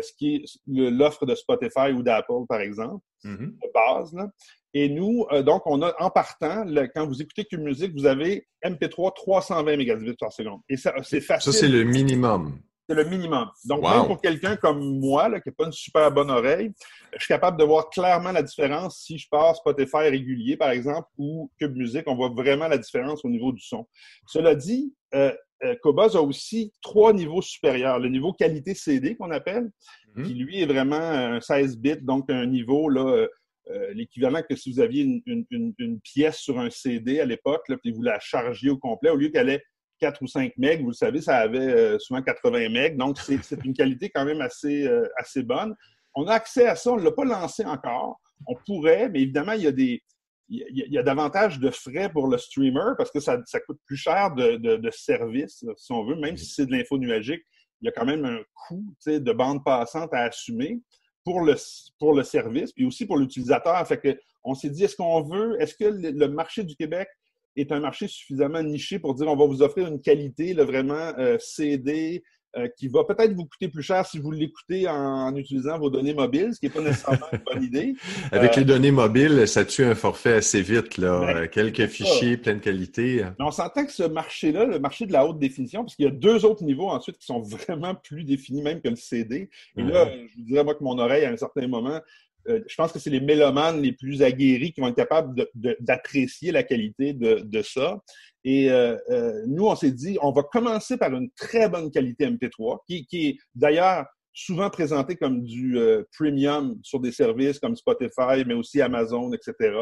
[0.00, 3.38] ce qui est l'offre de Spotify ou d'Apple, par exemple, mm-hmm.
[3.38, 4.12] de base.
[4.14, 4.28] Là.
[4.74, 8.46] Et nous, euh, donc, on a en partant, quand vous écoutez Cube Music, vous avez
[8.62, 10.60] MP3 320 mégabits par seconde.
[10.68, 11.50] Et ça, c'est facile.
[11.50, 12.60] Ça, c'est le minimum.
[12.88, 13.48] C'est le minimum.
[13.64, 16.70] Donc, même pour quelqu'un comme moi, là, qui n'a pas une super bonne oreille,
[17.14, 21.08] je suis capable de voir clairement la différence si je passe Spotify régulier, par exemple,
[21.18, 22.04] ou Cube Music.
[22.06, 23.88] On voit vraiment la différence au niveau du son.
[24.28, 25.32] Cela dit, euh,
[25.64, 27.98] euh a aussi trois niveaux supérieurs.
[27.98, 29.68] Le niveau qualité CD qu'on appelle,
[30.14, 30.22] mm-hmm.
[30.22, 33.28] qui lui est vraiment un 16 bits, donc un niveau là, euh,
[33.68, 37.64] euh, l'équivalent que si vous aviez une, une, une, pièce sur un CD à l'époque,
[37.82, 39.64] puis vous la chargiez au complet, au lieu qu'elle ait
[40.00, 40.82] 4 ou 5 MB.
[40.82, 42.96] Vous le savez, ça avait euh, souvent 80 MB.
[42.96, 45.74] Donc, c'est une qualité quand même assez, euh, assez bonne.
[46.14, 46.92] On a accès à ça.
[46.92, 48.20] On ne l'a pas lancé encore.
[48.46, 50.02] On pourrait, mais évidemment, il y a des.
[50.48, 53.96] Il y, a, davantage de frais pour le streamer parce que ça, ça coûte plus
[53.96, 57.42] cher de, de, service, si on veut, même si c'est de l'info nuagique,
[57.80, 60.78] il y a quand même un coût de bande passante à assumer
[61.24, 61.56] pour le,
[61.98, 63.84] pour le service, puis aussi pour l'utilisateur.
[63.88, 67.08] Que on s'est dit, est-ce qu'on veut, est-ce que le marché du Québec
[67.56, 71.12] est un marché suffisamment niché pour dire on va vous offrir une qualité là, vraiment
[71.18, 72.22] euh, CD
[72.56, 76.14] euh, qui va peut-être vous coûter plus cher si vous l'écoutez en, utilisant vos données
[76.14, 77.94] mobiles, ce qui n'est pas nécessairement une bonne idée.
[78.32, 80.96] Avec les euh, données mobiles, ça tue un forfait assez vite.
[80.96, 81.34] Là.
[81.34, 83.24] Ben, Quelques fichiers, pleine qualité.
[83.38, 86.08] Mais on s'entend que ce marché-là, le marché de la haute définition, parce qu'il y
[86.08, 89.50] a deux autres niveaux ensuite qui sont vraiment plus définis même que le CD.
[89.76, 92.00] Et là, je vous dirais moi que mon oreille, à un certain moment,
[92.48, 96.52] euh, je pense que c'est les mélomanes les plus aguerris qui vont être capables d'apprécier
[96.52, 97.98] la qualité de, ça.
[98.44, 102.26] Et euh, euh, nous, on s'est dit, on va commencer par une très bonne qualité
[102.28, 105.78] MP3, qui, est d'ailleurs souvent présenté comme du
[106.16, 109.74] premium sur des services comme Spotify, mais aussi Amazon, etc.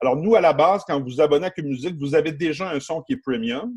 [0.00, 3.02] Alors nous, à la base, quand vous abonnez à Music, vous avez déjà un son
[3.02, 3.76] qui est premium.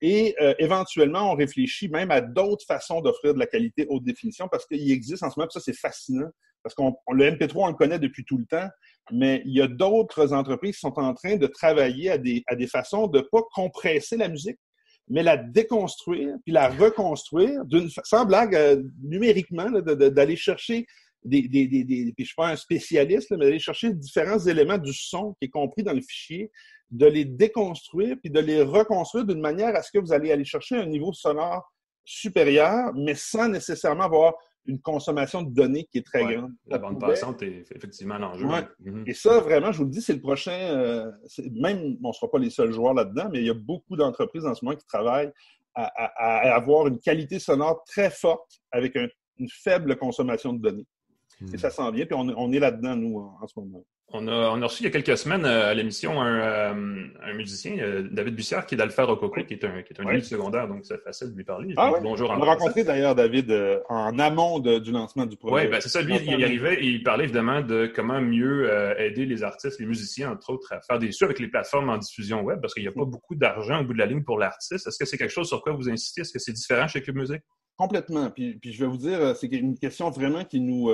[0.00, 4.66] Et éventuellement, on réfléchit même à d'autres façons d'offrir de la qualité haute définition parce
[4.66, 6.28] qu'il existe en ce moment, ça c'est fascinant,
[6.62, 8.68] parce que le MP3, on le connaît depuis tout le temps,
[9.12, 13.06] mais il y a d'autres entreprises qui sont en train de travailler à des, façons
[13.06, 14.58] de ne pas compresser la musique,
[15.08, 17.62] mais la déconstruire, puis la reconstruire,
[18.04, 20.86] sans blague, euh, numériquement, d'aller chercher
[21.24, 24.78] des, des, des, des, puis je suis pas un spécialiste, mais d'aller chercher différents éléments
[24.78, 26.50] du son qui est compris dans le fichier,
[26.90, 30.44] de les déconstruire, puis de les reconstruire d'une manière à ce que vous allez aller
[30.44, 31.70] chercher un niveau sonore
[32.08, 36.52] supérieur, mais sans nécessairement avoir une consommation de données qui est très grande.
[36.66, 38.46] La bande passante est effectivement l'enjeu.
[38.80, 39.04] Mhm.
[39.06, 40.52] Et ça, vraiment, je vous le dis, c'est le prochain.
[40.52, 41.10] Euh,
[41.52, 44.46] même, on ne sera pas les seuls joueurs là-dedans, mais il y a beaucoup d'entreprises
[44.46, 45.32] en ce moment qui travaillent
[45.74, 50.86] à, avoir une qualité sonore très forte avec une faible consommation de données.
[51.52, 53.84] Et ça s'en vient, puis on, est là-dedans, nous, en ce moment.
[54.10, 57.06] On a, on a, reçu il y a quelques semaines euh, à l'émission un, euh,
[57.22, 60.20] un, musicien, euh, David Bussière, qui est d'Alpha Rococo, qui est un, qui est un
[60.22, 61.74] secondaire, donc c'est facile de lui parler.
[61.76, 62.30] Ah, Bonjour.
[62.30, 63.54] On a rencontré d'ailleurs David
[63.90, 65.66] en amont du lancement du projet.
[65.66, 66.00] Oui, ben c'est ça.
[66.00, 69.86] Lui, il y arrivait et il parlait évidemment de comment mieux aider les artistes, les
[69.86, 72.84] musiciens, entre autres, à faire des sous avec les plateformes en diffusion web, parce qu'il
[72.84, 73.10] n'y a pas mm.
[73.10, 74.86] beaucoup d'argent au bout de la ligne pour l'artiste.
[74.86, 76.22] Est-ce que c'est quelque chose sur quoi vous insistez?
[76.22, 77.42] Est-ce que c'est différent chez Cube Music?
[77.76, 78.30] Complètement.
[78.30, 80.90] Puis, puis je vais vous dire, c'est une question vraiment qui nous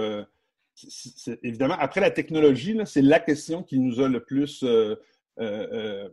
[1.42, 4.96] évidemment, après la technologie, c'est la question qui nous a le plus, euh,
[5.40, 6.08] euh, euh,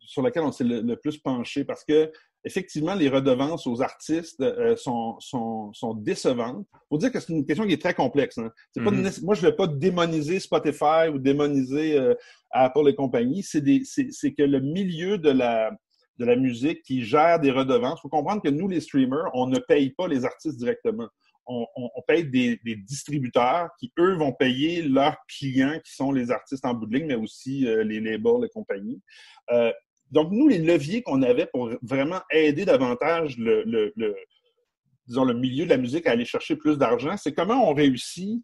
[0.00, 2.10] sur laquelle on s'est le, plus penché parce que
[2.46, 6.64] effectivement, les redevances aux artistes euh, sont, sont, sont, décevantes.
[6.88, 8.38] Faut dire que c'est une question qui est très complexe.
[8.38, 8.52] Hein.
[8.76, 9.24] Pas mm-hmm.
[9.24, 12.14] Moi, je ne vais pas démoniser Spotify ou démoniser euh,
[12.52, 13.42] Apple et compagnie.
[13.42, 15.72] C'est que le milieu de la,
[16.18, 17.98] de la musique qui gère des redevances.
[17.98, 21.08] Il faut comprendre que nous, les streamers, on ne paye pas les artistes directement.
[21.48, 26.30] On, on, paye des, des, distributeurs qui, eux, vont payer leurs clients, qui sont les
[26.30, 29.00] artistes en bout de ligne, mais aussi euh, les labels et compagnie.
[29.52, 29.72] Euh,
[30.10, 34.16] donc, nous, les leviers qu'on avait pour vraiment aider davantage le, le, le,
[35.06, 38.42] disons, le milieu de la musique à aller chercher plus d'argent, c'est comment on réussit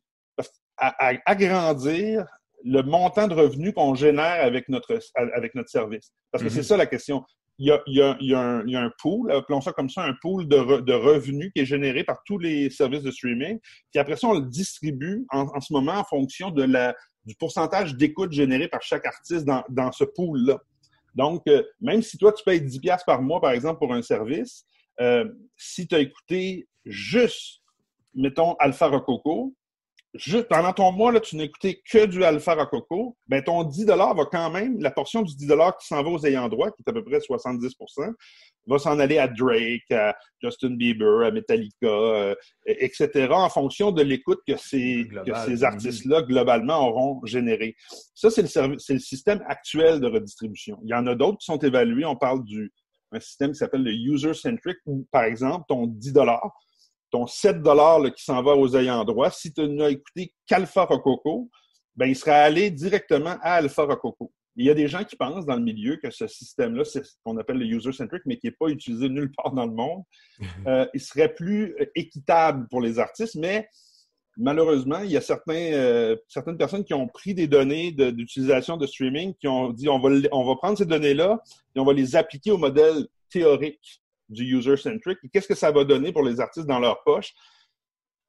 [0.77, 2.27] à, agrandir
[2.65, 6.13] le montant de revenus qu'on génère avec notre, avec notre service.
[6.31, 6.65] Parce que c'est mm-hmm.
[6.65, 7.25] ça la question
[7.59, 9.91] il y a, y a, y a, un, y a un pool, appelons ça comme
[9.91, 13.59] ça, un pool de, de, revenus qui est généré par tous les services de streaming.
[13.93, 17.35] Puis après ça, on le distribue en, en ce moment en fonction de la, du
[17.37, 20.61] pourcentage d'écoute généré par chaque artiste dans, dans ce pool-là.
[21.15, 24.65] Donc, euh, même si toi, tu payes 10$ par mois, par exemple, pour un service,
[25.01, 27.61] euh, si tu as écouté juste,
[28.15, 29.55] mettons, Alpha Rococo,
[30.15, 34.15] juste pendant ton mois, là, tu n'écoutais que du Alpha Rococo, ben ton 10 va
[34.31, 35.47] quand même, la portion du 10
[35.81, 38.13] qui s'en va aux ayants droit, qui est à peu près 70%
[38.67, 42.35] va s'en aller à Drake, à Justin Bieber, à Metallica, euh,
[42.67, 47.75] etc., en fonction de l'écoute que ces, que ces artistes-là, globalement, auront généré.
[48.15, 50.79] Ça, c'est le, c'est le système actuel de redistribution.
[50.85, 52.05] Il y en a d'autres qui sont évalués.
[52.05, 52.73] On parle du
[53.15, 56.15] un système qui s'appelle le user-centric, où, par exemple, ton 10
[57.13, 57.59] ton 7
[58.17, 61.51] qui s'en va aux ayants droit, si tu n'as écouté qu'Alpha Rococo,
[61.95, 64.33] ben, il sera allé directement à Alpha Rococo.
[64.57, 67.13] Il y a des gens qui pensent dans le milieu que ce système-là, c'est ce
[67.23, 70.03] qu'on appelle le user-centric, mais qui n'est pas utilisé nulle part dans le monde.
[70.67, 73.69] Euh, il serait plus équitable pour les artistes, mais
[74.37, 78.87] malheureusement, il y a certains, euh, certaines personnes qui ont pris des données d'utilisation de,
[78.87, 81.41] streaming, qui ont dit on va, on va prendre ces données-là
[81.75, 85.19] et on va les appliquer au modèle théorique du user-centric.
[85.33, 87.33] Qu'est-ce que ça va donner pour les artistes dans leur poche?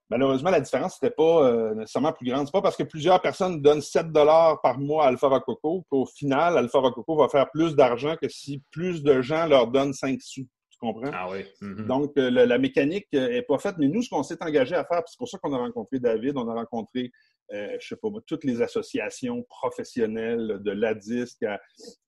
[0.10, 2.46] Malheureusement, la différence n'était pas euh, nécessairement plus grande.
[2.46, 6.06] C'est pas parce que plusieurs personnes donnent 7 dollars par mois à Alpha Rococo qu'au
[6.06, 10.22] final, Alpha Rococo va faire plus d'argent que si plus de gens leur donnent 5
[10.22, 10.46] sous.
[10.70, 11.10] Tu comprends?
[11.12, 11.46] Ah oui.
[11.62, 11.88] Mm-hmm.
[11.88, 13.76] Donc, euh, la mécanique n'est pas faite.
[13.80, 16.38] Mais nous, ce qu'on s'est engagé à faire, c'est pour ça qu'on a rencontré David,
[16.38, 17.12] on a rencontré
[17.54, 21.62] euh, je sais pas toutes les associations professionnelles de l'ADISC à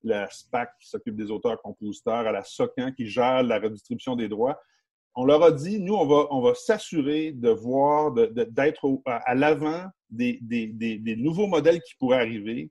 [0.04, 4.60] la SPAC qui s'occupe des auteurs-compositeurs, à la SOCAN qui gère la redistribution des droits.
[5.16, 11.16] On leur a dit, nous, on va, s'assurer de voir, d'être à l'avant des, des,
[11.16, 12.70] nouveaux modèles qui pourraient arriver.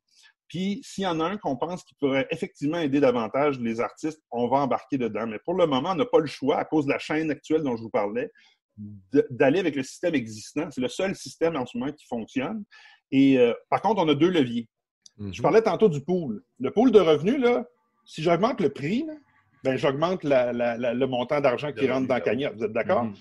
[0.48, 4.20] Puis, s'il y en a un qu'on pense qui pourrait effectivement aider davantage les artistes,
[4.30, 5.26] on va embarquer dedans.
[5.26, 7.62] Mais pour le moment, on n'a pas le choix à cause de la chaîne actuelle
[7.62, 8.30] dont je vous parlais
[9.30, 10.68] d'aller avec le système existant.
[10.70, 12.64] C'est le seul système en ce moment qui fonctionne.
[13.10, 14.68] Et euh, par contre, on a deux leviers.
[15.18, 15.42] Je mhm.
[15.42, 16.42] parlais tantôt du pool.
[16.58, 17.64] Le pool de revenus, là,
[18.04, 19.06] si j'augmente le prix,
[19.62, 22.56] ben, j'augmente le montant d'argent qui rentre dans la cagnotte.
[22.56, 23.04] Vous êtes d'accord?
[23.04, 23.14] Mhm.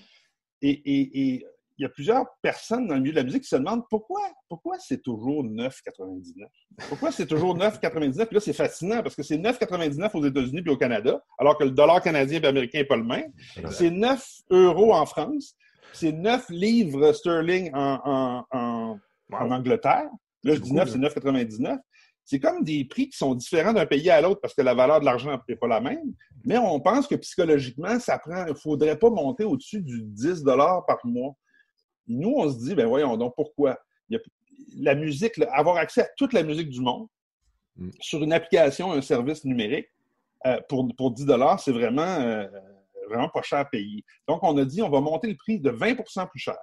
[0.61, 1.45] et,
[1.77, 4.21] il y a plusieurs personnes dans le milieu de la musique qui se demandent pourquoi,
[4.47, 6.45] pourquoi c'est toujours 9,99?
[6.88, 8.31] Pourquoi c'est toujours 9,99?
[8.31, 11.71] Là, c'est fascinant parce que c'est 9,99 aux États-Unis et au Canada, alors que le
[11.71, 13.31] dollar canadien et américain n'est pas le même.
[13.71, 15.55] C'est 9 euros en France.
[15.93, 18.99] C'est 9 livres sterling en, en,
[19.31, 20.09] Angleterre.
[20.43, 21.79] Là, je dis 9, c'est 9,99.
[22.25, 24.99] C'est comme des prix qui sont différents d'un pays à l'autre parce que la valeur
[24.99, 26.13] de l'argent n'est pas la même.
[26.45, 30.43] Mais on pense que psychologiquement, ça prend, il ne faudrait pas monter au-dessus du 10
[30.45, 31.36] par mois.
[32.07, 33.77] Nous, on se dit, ben voyons donc, pourquoi?
[34.75, 37.07] la musique, avoir accès à toute la musique du monde
[37.77, 37.89] mm.
[37.99, 39.87] sur une application, un service numérique,
[40.45, 41.25] euh, pour, pour 10
[41.59, 42.47] c'est vraiment, euh,
[43.09, 44.03] vraiment pas cher à payer.
[44.27, 46.57] Donc, on a dit, on va monter le prix de 20% plus cher.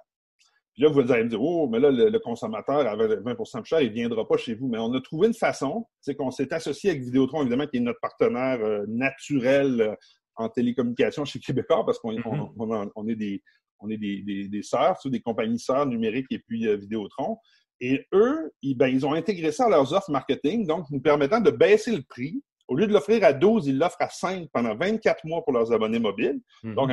[0.73, 3.81] Puis là, vous allez me dire, oh, mais là, le, consommateur avec 20% plus cher,
[3.81, 4.67] il ne viendra pas chez vous.
[4.67, 7.81] Mais on a trouvé une façon, c'est qu'on s'est associé avec Vidéotron, évidemment, qui est
[7.81, 9.97] notre partenaire euh, naturel
[10.35, 12.91] en télécommunication chez Québécois, parce qu'on mm-hmm.
[12.95, 13.43] on est des,
[13.81, 17.37] on est des, des, des sœurs, des compagnies sœurs numériques et puis euh, Vidéotron.
[17.79, 21.41] Et eux, ils, ben, ils ont intégré ça à leurs offres marketing, donc nous permettant
[21.41, 22.43] de baisser le prix.
[22.67, 25.73] Au lieu de l'offrir à 12, ils l'offrent à 5 pendant 24 mois pour leurs
[25.73, 26.39] abonnés mobiles.
[26.63, 26.75] Mm-hmm.
[26.75, 26.91] Donc,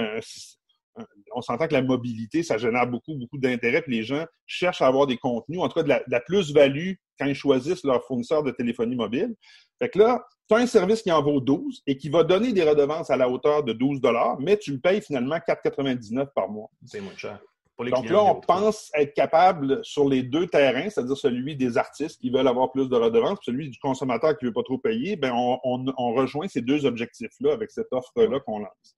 [1.33, 4.87] on s'entend que la mobilité, ça génère beaucoup, beaucoup d'intérêt, puis les gens cherchent à
[4.87, 8.51] avoir des contenus, en tout cas de la, plus-value quand ils choisissent leur fournisseur de
[8.51, 9.35] téléphonie mobile.
[9.79, 12.52] Fait que là, tu as un service qui en vaut 12 et qui va donner
[12.52, 14.00] des redevances à la hauteur de 12
[14.40, 16.70] mais tu le payes finalement 4,99 par mois.
[16.87, 17.38] C'est moins cher.
[17.78, 22.28] Donc là, on pense être capable sur les deux terrains, c'est-à-dire celui des artistes qui
[22.28, 25.32] veulent avoir plus de redevances, celui du consommateur qui ne veut pas trop payer, ben
[25.32, 28.96] on, on rejoint ces deux objectifs-là avec cette offre-là qu'on lance.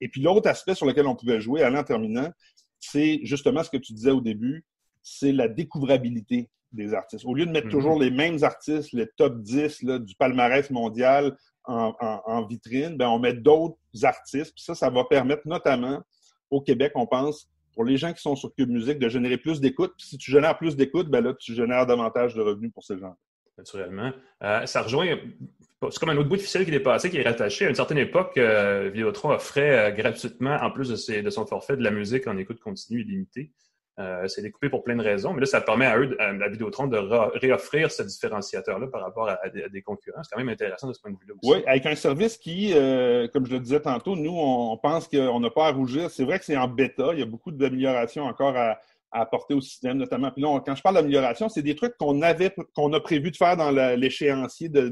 [0.00, 2.30] Et puis l'autre aspect sur lequel on pouvait jouer, en terminant,
[2.80, 4.64] c'est justement ce que tu disais au début,
[5.02, 7.24] c'est la découvrabilité des artistes.
[7.24, 7.72] Au lieu de mettre mhm.
[7.72, 13.34] toujours les mêmes artistes, les top 10 du palmarès mondial en, vitrine, ben, on met
[13.34, 14.54] d'autres artistes.
[14.54, 16.02] Puis ça, ça va permettre notamment
[16.50, 19.60] au Québec, on pense, pour les gens qui sont sur Cube Musique, de générer plus
[19.60, 19.94] d'écoutes.
[19.96, 22.98] Puis si tu génères plus d'écoutes, ben là, tu génères davantage de revenus pour ces
[22.98, 23.16] gens.
[23.56, 24.12] Naturellement.
[24.42, 25.16] Euh, ça rejoint,
[25.82, 27.66] c'est comme un autre bout de ficelle qui est passé, qui est rattaché.
[27.66, 31.76] À une certaine époque, euh, Vidéotron offrait euh, gratuitement, en plus de, de, son forfait,
[31.76, 33.52] de la musique en écoute continue illimitée.
[33.98, 36.86] Euh, c'est découpé pour plein de raisons, mais là, ça permet à eux, à, Vidéotron,
[36.86, 36.96] de
[37.38, 40.22] réoffrir ce différenciateur-là par rapport à, des, concurrents.
[40.22, 41.34] C'est quand même intéressant de ce point de vue-là.
[41.42, 45.40] Oui, avec un service qui, euh, comme je le disais tantôt, nous, on, pense qu'on
[45.40, 46.10] n'a pas à rougir.
[46.10, 47.10] C'est vrai que c'est en bêta.
[47.12, 48.78] Il y a beaucoup d'améliorations encore à,
[49.14, 50.30] apporter au système, notamment.
[50.30, 53.36] Puis là, quand je parle d'amélioration, c'est des trucs qu'on avait, qu'on a prévu de
[53.36, 54.88] faire dans l'échéancier de,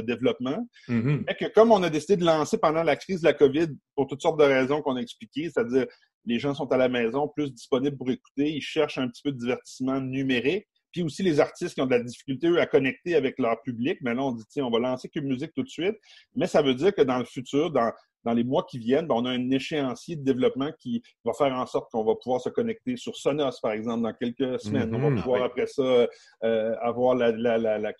[0.00, 0.66] développement.
[0.88, 1.24] Mm-hmm.
[1.26, 4.06] Mais que comme on a décidé de lancer pendant la crise de la COVID, pour
[4.06, 5.84] toutes sortes de raisons qu'on a expliquées, c'est-à-dire
[6.24, 9.32] les gens sont à la maison, plus disponibles pour écouter, ils cherchent un petit peu
[9.32, 10.66] de divertissement numérique.
[10.92, 13.98] Puis aussi les artistes qui ont de la difficulté, eux, à connecter avec leur public.
[14.02, 15.94] Là, on dit, tiens, on va lancer Cube Musique tout de suite.
[16.34, 17.92] Mais ça veut dire que dans le futur, dans,
[18.24, 21.52] dans les mois qui viennent, ben, on a un échéancier de développement qui va faire
[21.54, 24.94] en sorte qu'on va pouvoir se connecter sur Sonos, par exemple, dans quelques semaines.
[24.94, 25.22] On va mm-hmm.
[25.22, 26.06] pouvoir, après ça,
[26.44, 27.92] euh, avoir la, la, la,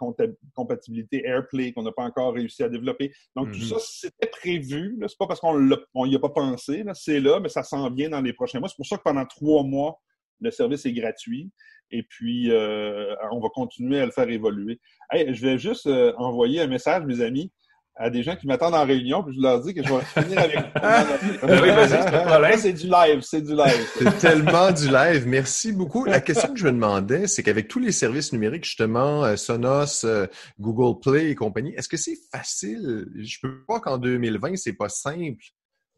[0.55, 3.12] compatibilité AirPlay qu'on n'a pas encore réussi à développer.
[3.35, 3.68] Donc, tout mm-hmm.
[3.68, 4.99] ça, c'était prévu.
[5.07, 6.85] C'est pas parce qu'on n'y a pas pensé.
[6.95, 8.68] C'est là, mais ça s'en vient dans les prochains mois.
[8.68, 10.01] C'est pour ça que pendant trois mois,
[10.41, 11.51] le service est gratuit.
[11.91, 14.81] Et puis, euh, on va continuer à le faire évoluer.
[15.12, 17.53] je vais juste euh, envoyer un message, mes amis
[17.97, 20.38] à des gens qui m'attendent en réunion, puis je leur dis que je vais finir
[20.38, 20.57] avec.
[21.43, 23.86] oui, c'est du live, c'est du live.
[23.99, 25.26] C'est tellement du live.
[25.26, 26.05] Merci beaucoup.
[26.05, 30.05] La question que je me demandais, c'est qu'avec tous les services numériques, justement, euh, Sonos,
[30.05, 30.26] euh,
[30.59, 33.07] Google Play et compagnie, est-ce que c'est facile?
[33.16, 35.45] Je peux pas qu'en 2020, c'est pas simple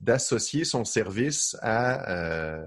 [0.01, 2.64] d'associer son service à euh,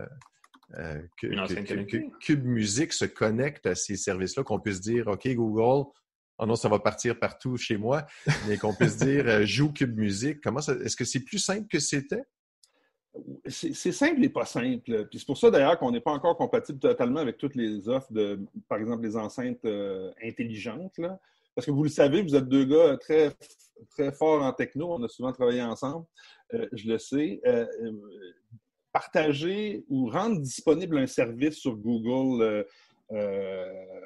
[1.22, 5.90] que, Cube Music se connecte à ces services-là, qu'on puisse dire, OK, Google,
[6.38, 8.06] oh non, ça va partir partout chez moi,
[8.48, 10.42] mais qu'on puisse dire euh, joue Cube Musique.
[10.42, 12.24] Comment est-ce que c'est plus simple que c'était?
[13.48, 15.06] C'est simple et pas simple.
[15.06, 18.12] Puis c'est pour ça d'ailleurs qu'on n'est pas encore compatible totalement avec toutes les offres
[18.12, 21.00] de, par exemple, les enceintes euh, intelligentes.
[21.56, 23.32] Parce que vous le savez, vous êtes deux gars très,
[24.12, 24.94] forts en techno.
[24.94, 26.06] On a souvent travaillé ensemble.
[26.54, 27.42] Euh, je le sais.
[28.92, 32.64] partager ou rendre disponible un service sur Google euh,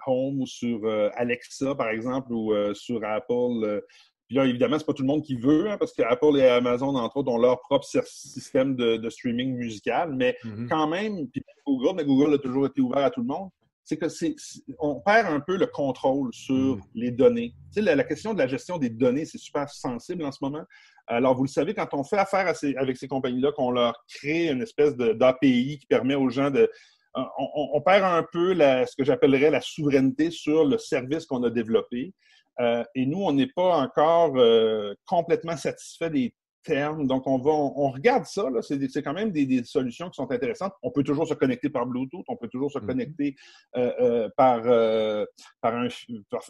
[0.05, 3.81] Home ou sur euh, Alexa, par exemple, ou euh, sur Apple.
[4.27, 6.47] Puis là, évidemment, c'est pas tout le monde qui veut, hein, parce que Apple et
[6.47, 10.67] Amazon, entre autres, ont leur propre système de, streaming musical, mais mm-hmm.
[10.67, 13.49] quand même, puis Google, mais Google a toujours été ouvert à tout le monde,
[13.83, 14.35] c'est que c'est,
[14.77, 16.81] on perd un peu le contrôle sur mm.
[16.93, 17.55] les données.
[17.73, 20.63] Tu sais, la, question de la gestion des données, c'est super sensible en ce moment.
[21.07, 24.61] Alors, vous le savez, quand on fait affaire avec ces compagnies-là, qu'on leur crée une
[24.61, 26.69] espèce d'API qui permet aux gens de,
[27.17, 31.49] euh, on, perd un peu ce que j'appellerais la souveraineté sur le service qu'on a
[31.49, 32.13] développé.
[32.59, 36.33] Euh, et nous, on n'est pas encore euh, complètement satisfait des
[36.67, 38.43] Donc, on va, on, regarde ça.
[38.61, 40.73] C'est quand même des, solutions qui sont intéressantes.
[40.83, 42.85] On peut toujours se connecter par Bluetooth, on peut toujours se mm-hmm.
[42.85, 43.35] connecter
[43.75, 45.25] euh, euh, par, euh,
[45.61, 45.73] par,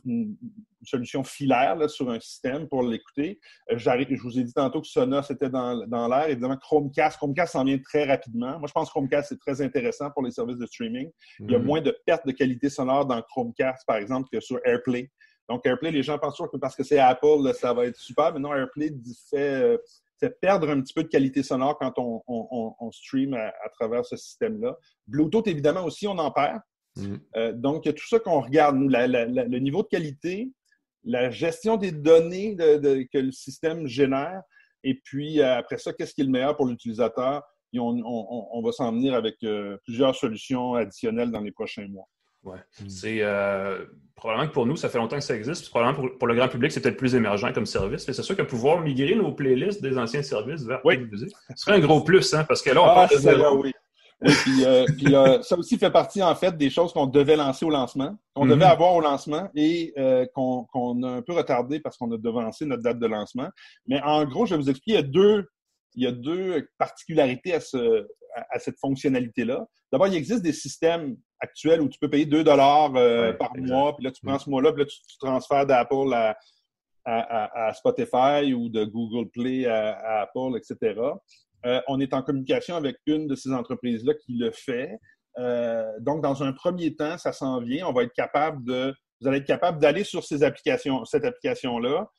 [0.05, 0.36] une
[0.84, 3.39] solution filaire sur un système pour l'écouter.
[3.70, 6.30] je vous ai dit tantôt que Sonos était dans, dans l'air.
[6.30, 8.60] Évidemment, Chromecast, Chromecast s'en vient très rapidement.
[8.60, 11.10] Moi, je pense que Chromecast c'est très intéressant pour les services de streaming.
[11.39, 11.64] Il y a mm-hmm.
[11.64, 15.10] moins de pertes de qualité sonore dans Chromecast, par exemple, que sur AirPlay.
[15.50, 18.32] Donc, AirPlay, les gens pensent toujours que parce que c'est Apple, ça va être super.
[18.34, 18.93] Mais non, AirPlay
[19.34, 19.78] euh,
[20.20, 24.16] fait, perdre un petit peu de qualité sonore quand on, on, stream à, travers ce
[24.16, 24.78] système-là.
[25.08, 26.60] Bluetooth, évidemment, aussi, on en perd.
[26.95, 27.16] Mm.
[27.36, 30.52] Euh, donc, il y a tout ça qu'on regarde, nous, le niveau de qualité,
[31.04, 34.43] la gestion des données que le système génère,
[34.84, 37.41] et puis euh, après ça, qu'est-ce qui est le meilleur pour l'utilisateur?
[37.74, 39.38] On, va s'en venir avec
[39.84, 42.08] plusieurs solutions additionnelles dans les prochains mois.
[42.44, 42.58] Ouais.
[42.82, 42.90] Hmm.
[42.90, 43.86] C'est euh,
[44.16, 45.70] probablement que pour nous, ça fait longtemps que ça existe.
[45.70, 48.08] probablement pour, le grand public, c'est peut-être plus émergent comme service.
[48.08, 50.98] Mais c'est sûr que pouvoir migrer nos playlists des anciens services vers oui.
[50.98, 53.74] musique, ce serait un gros plus, hein, parce que là, on ah, parle de oui.
[54.22, 54.34] oui.
[54.44, 57.66] puis, euh, puis euh, ça aussi fait partie, en fait, des choses qu'on devait lancer
[57.66, 58.72] au lancement, qu'on devait hmm.
[58.72, 59.94] avoir au lancement et
[60.34, 63.50] qu'on a un peu retardé parce qu'on a devancé notre date de lancement.
[63.88, 65.46] Mais en gros, je vais vous expliquer, il y a deux,
[65.96, 68.08] il y a deux particularités à, ce,
[68.50, 69.66] à cette fonctionnalité-là.
[69.92, 73.96] D'abord, il existe des systèmes actuels où tu peux payer 2 dollars euh, par mois,
[73.96, 74.40] puis là, tu prends mm.
[74.40, 76.38] ce mois-là, puis là, tu, transfères d'Apple à,
[77.06, 81.00] à, Spotify ou de Google Play à, Apple, etc.
[81.66, 84.98] Euh, on est en communication avec une de ces entreprises-là qui le fait.
[85.38, 87.88] Euh, donc, dans un premier temps, ça s'en vient.
[87.88, 92.10] On va être capable de, vous allez être capable d'aller sur ces applications, cette application-là,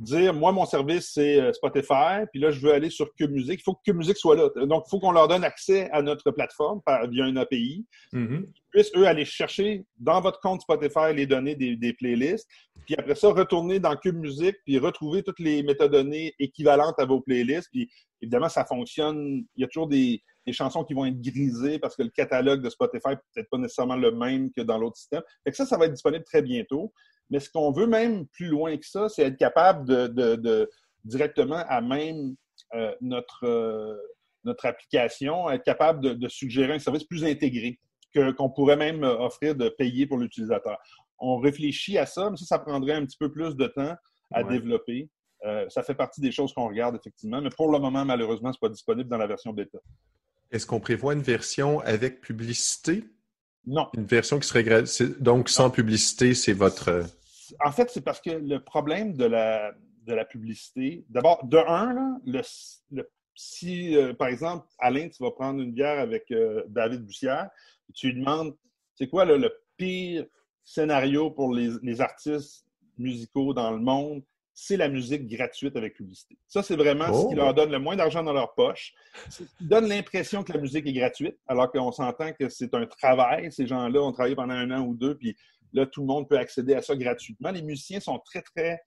[0.00, 3.60] dire, moi, mon service, c'est euh, Spotify, puis là, je veux aller sur Cube Music.
[3.60, 4.48] Il faut que Cube Music soit là.
[4.66, 7.86] Donc, il faut qu'on leur donne accès à notre plateforme par, via une API.
[8.12, 8.46] Mhm.
[8.46, 12.48] Ils puissent, eux, aller chercher dans votre compte Spotify les données des, des playlists,
[12.86, 17.20] puis après ça, retourner dans Cube Music, puis retrouver toutes les métadonnées équivalentes à vos
[17.20, 17.68] playlists.
[17.70, 17.90] Puis,
[18.22, 19.44] évidemment, ça fonctionne.
[19.56, 22.62] Il y a toujours des, des chansons qui vont être grisées parce que le catalogue
[22.62, 25.22] de Spotify n'est peut-être pas nécessairement le même que dans l'autre système.
[25.44, 26.92] Fait que ça, ça va être disponible très bientôt.
[27.30, 30.68] Mais ce qu'on veut même plus loin que ça, c'est être capable de, de, de
[31.04, 32.34] directement à même
[32.74, 33.96] euh, notre, euh,
[34.44, 37.78] notre application, être capable de, de, suggérer un service plus intégré
[38.36, 40.76] qu'on pourrait même offrir de payer pour l'utilisateur.
[41.18, 43.94] On réfléchit à ça, mais ça, ça prendrait un petit peu plus de temps
[44.32, 44.48] à Ouais.
[44.58, 45.08] développer.
[45.46, 48.60] Euh, ça fait partie des choses qu'on regarde effectivement, mais pour le moment, malheureusement, c'est
[48.60, 49.78] pas disponible dans la version bêta.
[50.50, 53.04] Est-ce qu'on prévoit une version avec publicité?
[53.66, 53.88] Non.
[53.96, 54.64] Une version qui serait.
[55.20, 57.04] Donc, sans publicité, c'est votre.
[57.64, 59.72] En fait, c'est parce que le problème de la,
[60.06, 62.40] de la publicité, d'abord, de un, là, le,
[62.90, 67.48] le- si, euh, par exemple, Alain, tu vas prendre une bière avec euh, David Bussière,
[67.94, 68.54] tu lui demandes,
[68.94, 70.26] c'est quoi là, le pire
[70.62, 72.66] scénario pour les, les artistes
[72.98, 74.22] musicaux dans le monde?
[74.52, 76.36] C'est la musique gratuite avec publicité.
[76.46, 77.36] Ça, c'est vraiment ce qui Oh.
[77.36, 78.92] leur donne le moins d'argent dans leur poche.
[79.30, 83.50] Qui donne l'impression que la musique est gratuite, alors qu'on s'entend que c'est un travail.
[83.50, 85.34] Ces gens-là ont travaillé pendant un an ou deux, puis
[85.72, 87.50] Là, tout le monde peut accéder à ça gratuitement.
[87.50, 88.80] Les musiciens sont très, très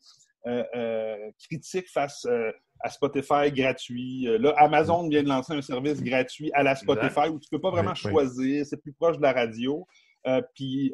[0.46, 4.28] euh, euh, critiques face euh, à Spotify gratuit.
[4.40, 7.72] Là, Amazon vient de lancer un service gratuit à la Spotify où tu peux pas
[7.72, 8.66] vraiment choisir.
[8.66, 9.88] C'est plus proche de la radio.
[10.54, 10.92] Puis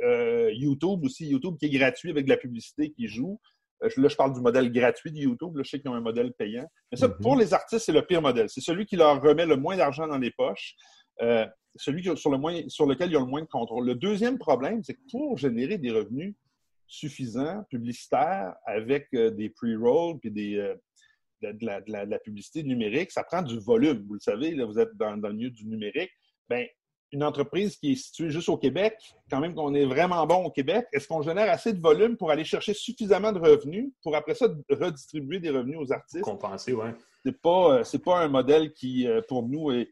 [0.54, 3.40] YouTube aussi, YouTube qui est gratuit avec de la publicité qui joue.
[3.82, 5.56] Là, je parle du modèle gratuit de YouTube.
[5.56, 6.68] Là, je sais qu'ils ont un modèle payant.
[6.92, 7.18] Mais ça, Mhm.
[7.22, 8.50] pour les artistes, c'est le pire modèle.
[8.50, 10.76] C'est celui qui leur remet le moins d'argent dans les poches.
[11.22, 13.86] Euh, celui sur, lequel ils ont le moins de contrôle.
[13.86, 16.36] Le deuxième problème, c'est que pour générer des revenus
[16.88, 20.76] suffisants, publicitaires, avec euh, des pre-rolls puis des, euh,
[21.42, 24.06] de, la, publicité numérique, ça prend du volume.
[24.08, 26.12] Vous le savez, là, vous êtes dans, dans le milieu du numérique.
[26.50, 26.66] Ben,
[27.12, 28.96] une entreprise qui est située juste au Québec,
[29.32, 32.30] quand même qu'on est vraiment bon au Québec, est-ce qu'on génère assez de volume pour
[32.30, 36.24] aller chercher suffisamment de revenus pour après ça redistribuer des revenus aux artistes?
[36.24, 36.94] Compenser, ouais.
[37.26, 39.88] c'est pas euh, c'est pas un modèle qui euh, pour nous est-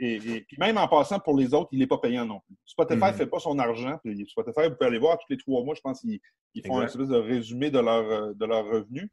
[0.47, 3.13] puis même en passant pour les autres il n'est pas payant non plus Spotify Mhm.
[3.13, 5.81] fait pas son argent puis Spotify vous pouvez aller voir tous les trois mois je
[5.81, 6.19] pense qu'ils
[6.53, 9.09] ils font un espèce de résumé de leur euh, de leurs revenus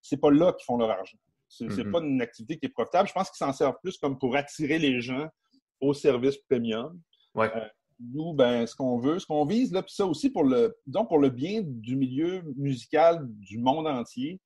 [0.00, 1.92] c'est pas là qu'ils font leur argent c'est c'est Mhm.
[1.92, 4.78] pas une activité qui est profitable je pense qu'ils s'en servent plus comme pour attirer
[4.78, 5.26] les gens
[5.80, 7.00] au service premium
[7.36, 7.50] Ouais.
[7.54, 7.60] Euh,
[8.12, 11.06] nous, ben, ce qu'on veut, ce qu'on vise, là, puis ça aussi pour le, disons,
[11.06, 14.40] pour le bien du milieu musical du monde entier,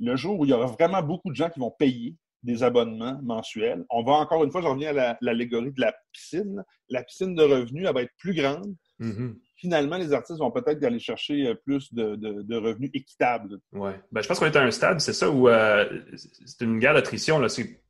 [0.00, 3.18] le jour où il y aura vraiment beaucoup de gens qui vont payer des abonnements
[3.22, 6.62] mensuels, on va encore une fois, je reviens à la- l'allégorie de la piscine.
[6.90, 8.74] La piscine de revenus, elle va être plus grande.
[8.98, 9.38] Mhm.
[9.56, 13.58] Finalement, les artistes vont peut-être aller chercher euh, plus de, de- de revenus équitables.
[13.72, 13.98] Ouais.
[14.12, 16.02] Ben, je pense qu'on est à un stade, c'est ça, où euh,
[16.44, 17.46] c'est une guerre d'attrition.
[17.48, 17.80] C'est-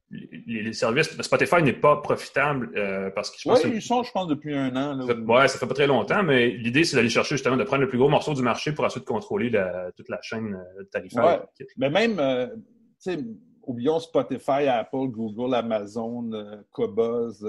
[0.47, 4.29] Les, les services, Spotify n'est pas profitable euh, parce je Oui, ils sont, je pense,
[4.29, 4.95] depuis un an.
[4.95, 7.57] Là, Ça fait- Ouais, ça fait pas très longtemps, mais l'idée, c'est d'aller chercher justement
[7.57, 10.55] de prendre le plus gros morceau du marché pour ensuite contrôler la- toute la chaîne
[10.79, 11.47] euh, tarifaire.
[11.79, 12.47] Mais même, euh,
[13.03, 13.19] tu sais,
[13.65, 17.45] oublions Spotify, Apple, Google, Amazon, euh, Cobuzz,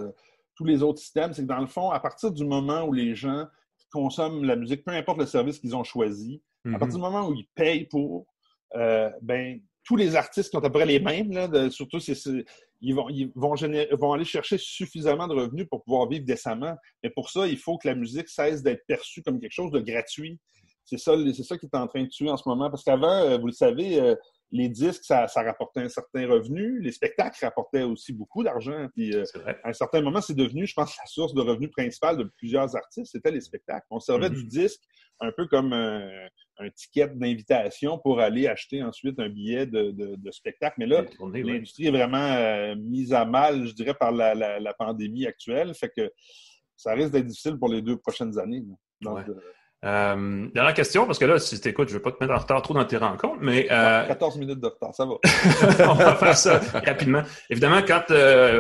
[0.56, 3.14] tous les autres systèmes, c'est que dans le fond, à partir du moment où les
[3.14, 3.46] gens
[3.78, 6.80] qui consomment la musique, peu importe le service qu'ils ont choisi, à Mhm.
[6.80, 8.26] partir du moment où ils payent pour,
[9.22, 12.00] ben, tous les artistes qui ont à peu près les mêmes, là, de- surtout,
[12.82, 16.76] ils, vont, ils vont, générer- vont aller chercher suffisamment de revenus pour pouvoir vivre décemment.
[17.04, 19.80] Mais pour ça, il faut que la musique cesse d'être perçue comme quelque chose de
[19.80, 20.40] gratuit.
[20.84, 22.70] C'est ça, c'est ça qui est en train de tuer en ce moment.
[22.70, 24.16] Parce qu'avant, euh, vous le savez, euh,
[24.52, 26.80] les disques, ça, ça rapportait un certain revenu.
[26.82, 28.88] Les spectacles rapportaient aussi beaucoup d'argent.
[28.94, 29.24] Puis, euh,
[29.64, 32.76] à un certain moment, c'est devenu, je pense, la source de revenus principale de plusieurs
[32.76, 33.86] artistes, c'était les spectacles.
[33.90, 34.36] On servait Mhm.
[34.36, 34.82] du disque
[35.22, 36.08] un peu comme un,
[36.60, 40.76] un ticket d'invitation pour aller acheter ensuite un billet de, de- de spectacle.
[40.80, 41.04] Mais là,
[41.34, 45.74] l'industrie est vraiment euh, mise à mal, je dirais, par la, la- la pandémie actuelle.
[45.76, 46.12] Fait que
[46.78, 48.62] ça risque d'être difficile pour les deux prochaines années.
[48.68, 48.76] là.
[49.02, 49.24] Donc, Ouais.
[49.30, 49.40] euh,
[49.84, 52.40] Euh, dernière question, parce que là, si t'écoutes, je ne veux pas te mettre en
[52.40, 55.14] retard trop dans tes rencontres, mais euh, 14 minutes de retard, ça va.
[55.92, 57.22] on va faire ça rapidement.
[57.52, 58.02] Évidemment, quand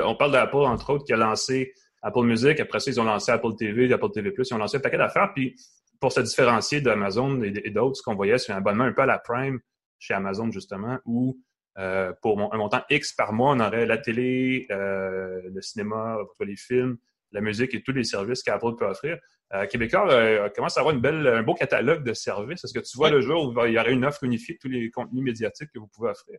[0.06, 1.74] on parle d'Apple, entre autres, qui a lancé
[2.04, 4.82] Apple Music, après ça, ils ont lancé Apple TV, Apple TV+, ils ont lancé un
[4.82, 5.56] paquet d'affaires, puis
[6.06, 9.08] pour se différencier d'Amazon et d'autres, ce qu'on voyait, c'est un abonnement un peu à
[9.08, 9.60] la Prime
[9.98, 11.40] chez Amazon, justement, où
[11.80, 16.20] euh, pour mon- un montant X par mois, on aurait la télé, euh, le cinéma,
[16.42, 16.98] les films,
[17.32, 19.18] la musique et tous les services qu'Apple peut offrir.
[19.56, 22.64] Euh, Québécois euh, commence à avoir une belle, un beau catalogue de services.
[22.64, 23.14] Est-ce que tu vois Oui.
[23.16, 25.80] le jour où il y aurait une offre unifiée de tous les contenus médiatiques que
[25.80, 26.38] vous pouvez offrir?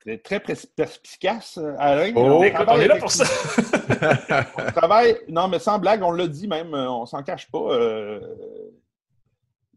[0.00, 2.12] Très, très pers- perspicace, euh, Alain.
[2.16, 3.24] Oh, Écoute, on est là pour ça.
[4.58, 7.58] on travaille, non, mais sans blague, on l'a dit même, euh, on s'en cache pas.
[7.58, 8.20] euh,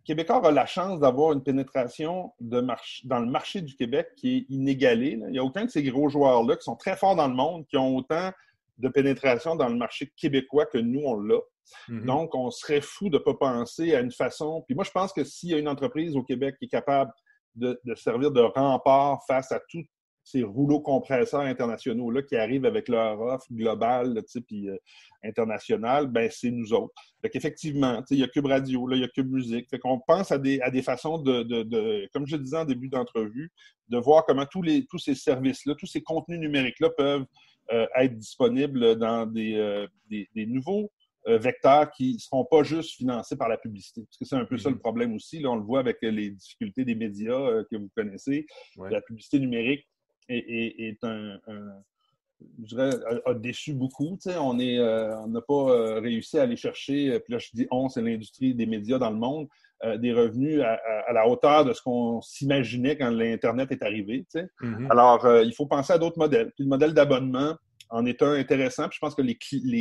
[0.06, 2.66] Québécois a la chance d'avoir une pénétration de
[3.06, 5.18] dans le marché du Québec qui est inégalée.
[5.28, 7.66] Il n'y a aucun de ces gros joueurs-là qui sont très forts dans le monde,
[7.68, 8.32] qui ont autant
[8.78, 11.40] de pénétration dans le marché québécois que nous, on l'a.
[11.90, 12.06] Mm-hmm.
[12.06, 14.64] Donc, on serait fou de ne pas penser à une façon.
[14.68, 17.12] Puis moi, je pense que s'il y a une entreprise au Québec qui est capable
[17.56, 19.86] de, servir de rempart face à tous
[20.24, 24.78] ces rouleaux compresseurs internationaux là qui arrivent avec leur offre globale puis euh,
[25.24, 26.94] internationale, ben c'est nous autres.
[27.22, 29.70] Fait qu'effectivement, il y a Cube Radio, il y a Cube Musique.
[29.70, 32.66] Fait qu'on pense à des, à des façons de, de, de, comme je disais en
[32.66, 33.52] début d'entrevue,
[33.90, 37.26] de voir comment tous, les, tous ces services-là, tous ces contenus numériques-là peuvent
[37.72, 40.92] euh, être disponibles dans des, euh, des, des nouveaux
[41.26, 44.02] vecteurs qui ne seront pas juste financés par la publicité.
[44.02, 44.80] Parce que c'est un peu ça le mm-hmm.
[44.80, 45.40] problème aussi.
[45.40, 48.46] Là, on le voit avec les difficultés des médias que vous connaissez.
[48.76, 49.88] La publicité numérique
[50.30, 51.40] est, un,
[52.64, 52.90] je dirais,
[53.26, 54.18] a, déçu beaucoup.
[54.28, 58.02] On est, on n'a pas réussi à aller chercher, puis là je dis on, c'est
[58.02, 59.48] l'industrie des médias dans le monde,
[60.00, 64.26] des revenus à, la hauteur de ce qu'on s'imaginait quand l'Internet est arrivé.
[64.34, 64.92] Mm-hmm.
[64.92, 66.52] Alors, il faut penser à d'autres modèles.
[66.56, 67.56] Puis le modèle d'abonnement,
[67.94, 68.90] en est un intéressant.
[68.90, 69.38] Puis je pense que les,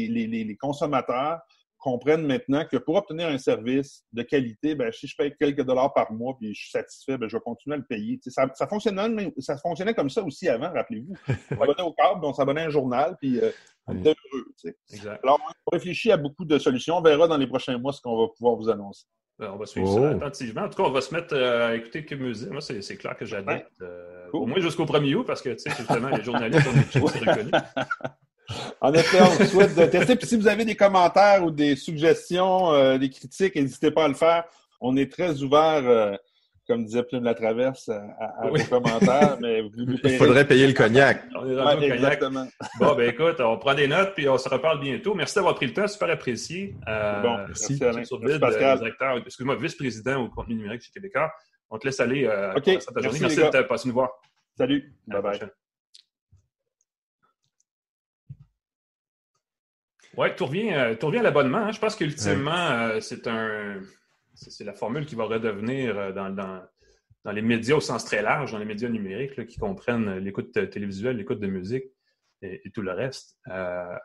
[0.07, 1.41] les, consommateurs
[1.83, 5.93] comprennent maintenant que pour obtenir un service de qualité, ben, si je paye quelques dollars
[5.93, 8.21] par mois puis je suis satisfait, ben, je vais continuer à le payer.
[8.27, 11.15] Ça, ça, fonctionnait, ça fonctionnait comme ça aussi avant, rappelez-vous.
[11.51, 13.51] On s'abonnait au câble, on s'abonnait à un journal, puis euh,
[13.87, 15.17] on était heureux.
[15.23, 16.99] Alors, on réfléchit à beaucoup de solutions.
[16.99, 19.05] On verra dans les prochains mois ce qu'on va pouvoir vous annoncer.
[19.39, 20.05] Ben, on va suivre ça oh.
[20.05, 20.63] attentivement.
[20.63, 22.51] En tout cas, on va se mettre euh, à écouter que musique.
[22.51, 23.71] Moi, c'est clair que j'adapte.
[23.81, 27.01] Euh, au moins jusqu'au 1er août, parce que, tu sais, justement, les journalistes, ont des
[27.01, 27.51] choses reconnues.
[28.81, 30.17] En effet, on souhaite de tester.
[30.17, 34.09] Puis si vous avez des commentaires ou des suggestions, euh, des critiques, n'hésitez pas à
[34.09, 34.45] le faire.
[34.81, 36.19] On est très ouvert
[36.67, 41.25] comme disait Plume la Traverse, à, vos commentaires, mais Il faudrait payer le cognac.
[41.35, 42.47] On est Exactement.
[42.79, 45.15] Bon, ben écoute, on prend des notes, puis on se reparle bientôt.
[45.15, 46.75] Merci d'avoir pris le temps, super apprécié.
[46.89, 48.93] Euh, bon, merci, merci, merci Pascal.
[49.27, 51.31] excuse-moi, vice-président au contenu numérique chez Québécois.
[51.71, 52.67] On te laisse aller euh, OK.
[52.67, 54.11] Merci, merci de passer nous voir.
[54.57, 54.95] Salut.
[55.09, 55.51] Bye-bye.
[60.17, 61.59] Oui, tu reviens, euh, à l'abonnement.
[61.59, 61.73] Hein.
[61.73, 63.81] Je pense qu'ultimement, euh, c'est un
[64.35, 68.53] c'est la formule qui va redevenir euh, dans, dans, les médias au sens très large,
[68.53, 71.85] dans les médias numériques qui comprennent l'écoute télévisuelle, l'écoute de musique
[72.41, 73.37] et, tout le reste.
[73.49, 73.97] Euh,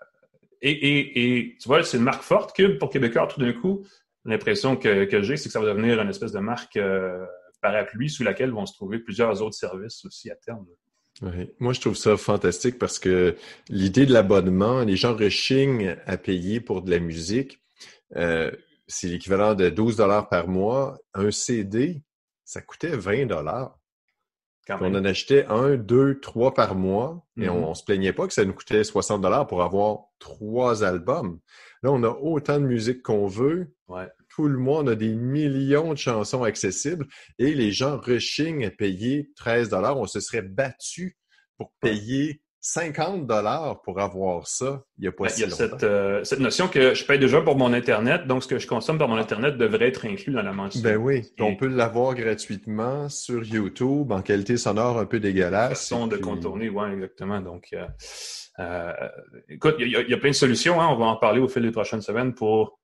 [0.62, 3.86] et, tu vois, c'est une marque forte Cube pour Québécois tout d'un coup.
[4.26, 7.26] L'impression que, j'ai, c'est que ça va devenir une espèce de marque euh,
[7.62, 10.68] parapluie sous laquelle vont se trouver plusieurs autres services aussi à terme.
[11.59, 13.36] Moi, je trouve ça fantastique parce que
[13.70, 17.59] l'idée de l'abonnement, les gens rechignent à payer pour de la musique
[18.88, 20.97] c'est l'équivalent de 12 dollars par mois.
[21.13, 22.01] Un CD,
[22.45, 23.78] ça coûtait 20 dollars.
[24.70, 27.49] On en achetait un, deux, trois par mois et mm-hmm.
[27.51, 31.39] on, ne se plaignait pas que ça nous coûtait 60 dollars pour avoir trois albums.
[31.84, 33.74] Là, on a autant de musique qu'on veut.
[34.38, 37.07] Tout le mois, on a des millions de chansons accessibles
[37.39, 39.97] et les gens rechignent à payer 13 dollars.
[39.97, 41.17] On se serait battu
[41.57, 45.49] pour payer 50 dollars pour avoir ça, il n'y a pas ben, Il y a
[45.49, 48.67] cette, euh, cette, notion que je paye déjà pour mon Internet, donc ce que je
[48.67, 50.95] consomme par mon Internet devrait être inclus dans la mensualité.
[50.95, 55.69] Ben oui, on peut l'avoir gratuitement sur YouTube en qualité sonore un peu dégueulasse.
[55.69, 57.41] Façon de contourner, oui, exactement.
[57.41, 57.88] Donc, euh,
[58.59, 58.93] euh,
[59.49, 61.71] écoute, il y, a plein de solutions, hein, on va en parler au fil des
[61.71, 62.77] prochaines semaines pour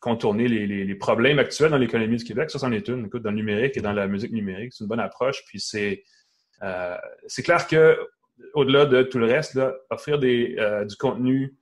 [0.00, 2.50] contourner les, problèmes actuels dans l'économie du Québec.
[2.50, 3.08] Ça, c'en est une.
[3.08, 6.04] Dans le numérique et dans la musique numérique, c'est une bonne approche, puis c'est
[6.62, 6.96] euh,
[7.44, 7.98] clair que
[8.54, 9.58] au-delà de tout le reste,
[9.90, 11.56] offrir des, euh, du contenu,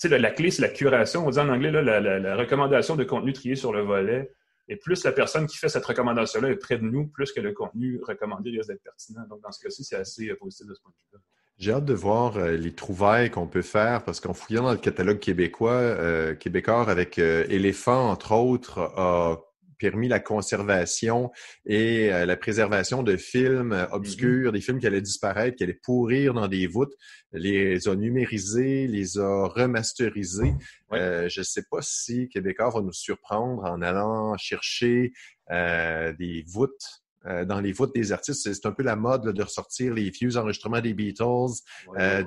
[0.00, 1.26] tu sais, la, clé, c'est la curation.
[1.26, 4.32] On dit en anglais, la, recommandation de contenu trié sur le volet.
[4.70, 7.52] Et plus la personne qui fait cette recommandation-là est près de nous, plus que le
[7.52, 9.26] contenu recommandé risque d'être pertinent.
[9.28, 11.22] Donc, dans ce cas-ci, c'est assez euh, positif de ce point de vue-là.
[11.58, 15.18] J'ai hâte de voir les trouvailles qu'on peut faire parce qu'en fouillant dans le catalogue
[15.18, 19.48] québécois, québécois avec Éléphant, entre autres, a
[19.78, 21.30] permis la conservation
[21.64, 23.94] et euh, la préservation de films euh, mm-hmm.
[23.94, 26.94] obscurs, des films qui allaient disparaître, qui allaient pourrir dans des voûtes,
[27.32, 30.54] les a numérisés, les a remasterisés.
[30.92, 35.12] Euh, je ne sais pas si Québécois va nous surprendre en allant chercher
[35.50, 38.52] des voûtes dans les voûtes des artistes.
[38.52, 41.24] C'est un peu la mode de ressortir les vieux enregistrements des Beatles,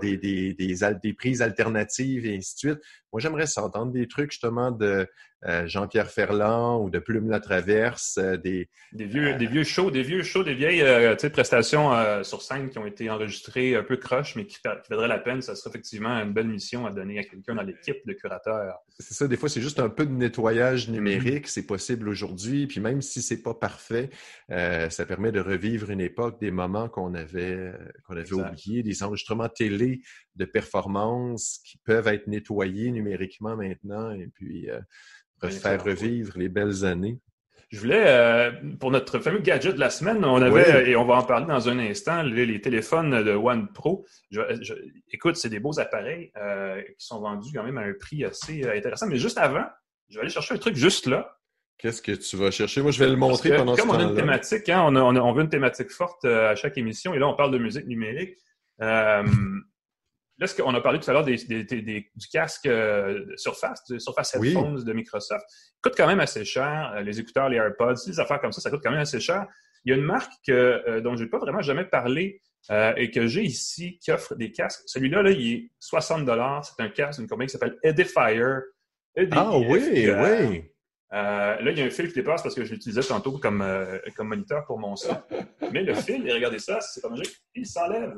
[0.02, 2.80] Des, des, des, des, prises alternatives et ainsi de suite.
[3.12, 5.08] Moi, j'aimerais s'entendre des trucs justement de
[5.48, 9.89] euh, Jean-Pierre Ferland ou de Plume la Traverse, euh, des, des vieux, des vieux shows,
[9.89, 10.84] des vieux shows, des vieilles
[11.32, 15.18] prestations euh, sur scène qui ont été enregistrées un peu croche, mais qui, qui la
[15.18, 15.42] peine.
[15.42, 18.76] Ça serait effectivement une belle mission à donner à quelqu'un dans l'équipe de curateurs.
[19.00, 22.68] C'est ça, des fois, c'est juste un peu de nettoyage numérique, c'est possible aujourd'hui.
[22.68, 24.12] Puis même si c'est pas parfait,
[24.50, 27.74] ça permet de revivre une époque, des moments qu'on avait,
[28.06, 30.02] qu'on avait oubliés, des enregistrements télé
[30.36, 34.12] de performances qui peuvent être nettoyés numériquement maintenant.
[34.12, 34.70] Et puis
[35.50, 37.20] faire revivre les belles années.
[37.72, 41.16] Je voulais, euh, pour notre fameux gadget de la semaine, on avait, et on va
[41.16, 44.06] en parler dans un instant, les, téléphones de One Pro.
[45.10, 48.66] écoute, c'est des beaux appareils euh, qui sont vendus quand même à un prix assez
[48.66, 49.08] euh, intéressant.
[49.08, 49.64] Mais juste avant,
[50.10, 51.38] je vais aller chercher un truc juste là.
[51.78, 52.82] Qu'est-ce que tu vas chercher?
[52.82, 53.94] Moi, je vais le montrer pendant ce temps-là.
[53.94, 57.14] Comme on a une thématique, hein, on, on, veut une thématique forte à chaque émission,
[57.14, 58.38] et là, on parle de musique numérique.
[60.42, 64.84] Là, on a parlé tout à l'heure des, du casque euh, Surface, de Surface Headphones
[64.84, 65.46] de Microsoft.
[65.48, 66.94] Il coûte quand même assez cher.
[66.96, 69.46] Euh, les écouteurs, les AirPods, les affaires comme ça, ça coûte quand même assez cher.
[69.86, 72.42] Il y a une marque que, euh, dont je n'ai pas vraiment jamais parlé
[72.98, 74.84] et que j'ai ici qui offre des casques.
[74.86, 76.30] Celui-là, là, il est 60
[76.64, 78.62] C'est un casque d'une compagnie qui s'appelle Edifier.
[79.32, 80.64] ah oui, oui.
[81.12, 83.66] là, il y a un fil qui dépasse parce que je l'utilisais tantôt comme,
[84.16, 85.18] comme moniteur pour mon son.
[85.72, 88.14] Mais le fil, et regardez ça, c'est pas magique, il s'enlève.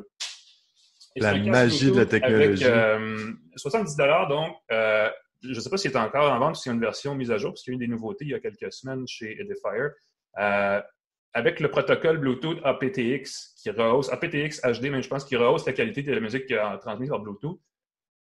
[1.16, 2.66] La magie de la technologie.
[2.66, 5.10] Avec 70 euh, donc, euh,
[5.42, 7.16] je ne sais pas s'il est encore en vente ou s'il y a une version
[7.16, 9.08] mise à jour, parce qu'il y a eu des nouveautés il y a quelques semaines
[9.08, 9.90] chez Edifier.
[10.40, 10.82] Euh,
[11.36, 15.74] avec le protocole Bluetooth aptX qui rehausse, aptX HD, mais je pense qu'il rehausse la
[15.74, 16.52] qualité de la musique
[16.82, 17.60] transmise par Bluetooth.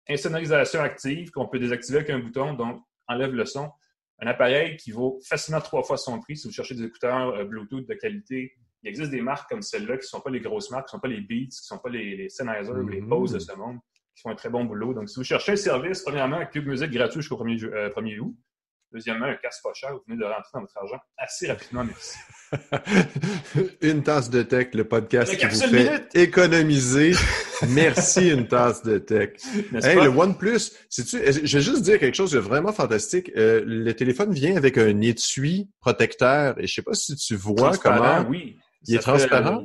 [0.08, 3.72] Insonorisation active qu'on peut désactiver avec un bouton, donc enlève le son.
[4.20, 7.88] Un appareil qui vaut facilement trois fois son prix si vous cherchez des écouteurs Bluetooth
[7.88, 10.88] de qualité il existe des marques comme celle-là qui ne sont pas les grosses marques,
[10.88, 13.08] qui ne sont pas les Beats, qui ne sont pas les, les Sennheiser, les mm-hmm.
[13.08, 13.80] Bose de ce monde,
[14.16, 14.94] qui font un très bon boulot.
[14.94, 18.36] Donc, si vous cherchez un service, premièrement, Cube Musique gratuit jusqu'au 1er, euh, 1er août,
[18.92, 22.18] Deuxièmement, un casse pas cher, vous venez de rentrer dans votre argent assez rapidement, merci.
[23.82, 27.12] une tasse de tech, le podcast qui vous fait économiser.
[27.70, 29.34] merci, une tasse de tech.
[29.84, 33.32] Hey, le OnePlus, tu je vais juste dire quelque chose de vraiment fantastique.
[33.38, 37.78] Euh, le téléphone vient avec un étui protecteur et je sais pas si tu vois
[37.78, 38.26] comment.
[38.28, 38.58] Oui.
[38.88, 39.64] Il est transparent?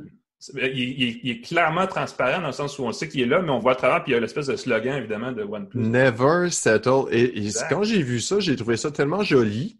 [0.52, 3.58] il, est clairement transparent dans le sens où on sait qu'il est là, mais on
[3.58, 5.80] voit à travers, puis il y a l'espèce de slogan, évidemment, de OnePlus.
[5.80, 7.04] Never settle.
[7.10, 9.78] Et, quand j'ai vu ça, j'ai trouvé ça tellement joli.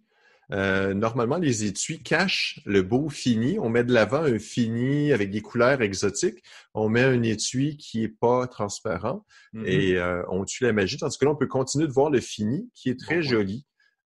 [0.53, 3.59] Euh, normalement, les étuis cachent le beau fini.
[3.59, 6.43] On met de l'avant un fini avec des couleurs exotiques.
[6.74, 9.24] On met un étui qui est pas transparent
[9.55, 9.66] mm-hmm.
[9.66, 10.99] et euh, on tue la magie.
[10.99, 13.64] Tandis que là, on peut continuer de voir le fini qui est très joli.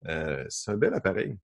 [0.07, 1.37] Euh, c'est un bel appareil.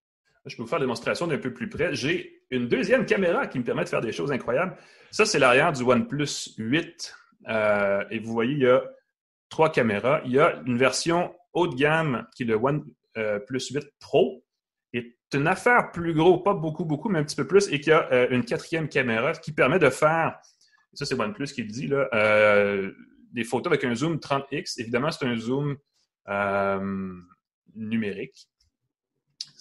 [0.46, 1.96] Je peux vous faire la démonstration d'un peu plus près.
[1.96, 4.76] J'ai une deuxième caméra qui me permet de faire des choses incroyables.
[5.10, 7.16] Ça, c'est l'arrière du OnePlus 8.
[7.48, 8.84] Euh, et vous voyez, il y a
[9.50, 10.22] trois caméras.
[10.26, 14.44] Il y a une version haut de gamme qui est le OnePlus euh, 8 Pro.
[14.92, 17.92] est une affaire plus gros, pas beaucoup, beaucoup, mais un petit peu plus, et qui
[17.92, 20.40] a euh, une quatrième caméra qui permet de faire,
[20.94, 22.10] ça c'est OnePlus qui le dit, là,
[23.32, 24.80] des photos avec un zoom 30x.
[24.80, 25.78] Évidemment, c'est un zoom
[27.76, 28.50] numérique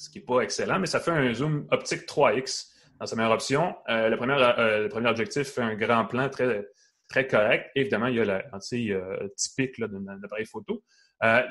[0.03, 3.32] ce qui n'est pas excellent, mais ça fait un zoom optique 3X dans sa meilleure
[3.32, 3.74] option.
[3.88, 6.66] Euh, le, premier, euh, le, premier, objectif fait un grand plan très,
[7.09, 7.70] très correct.
[7.76, 10.82] évidemment, il y a la lentille euh, typique d'un appareil photo.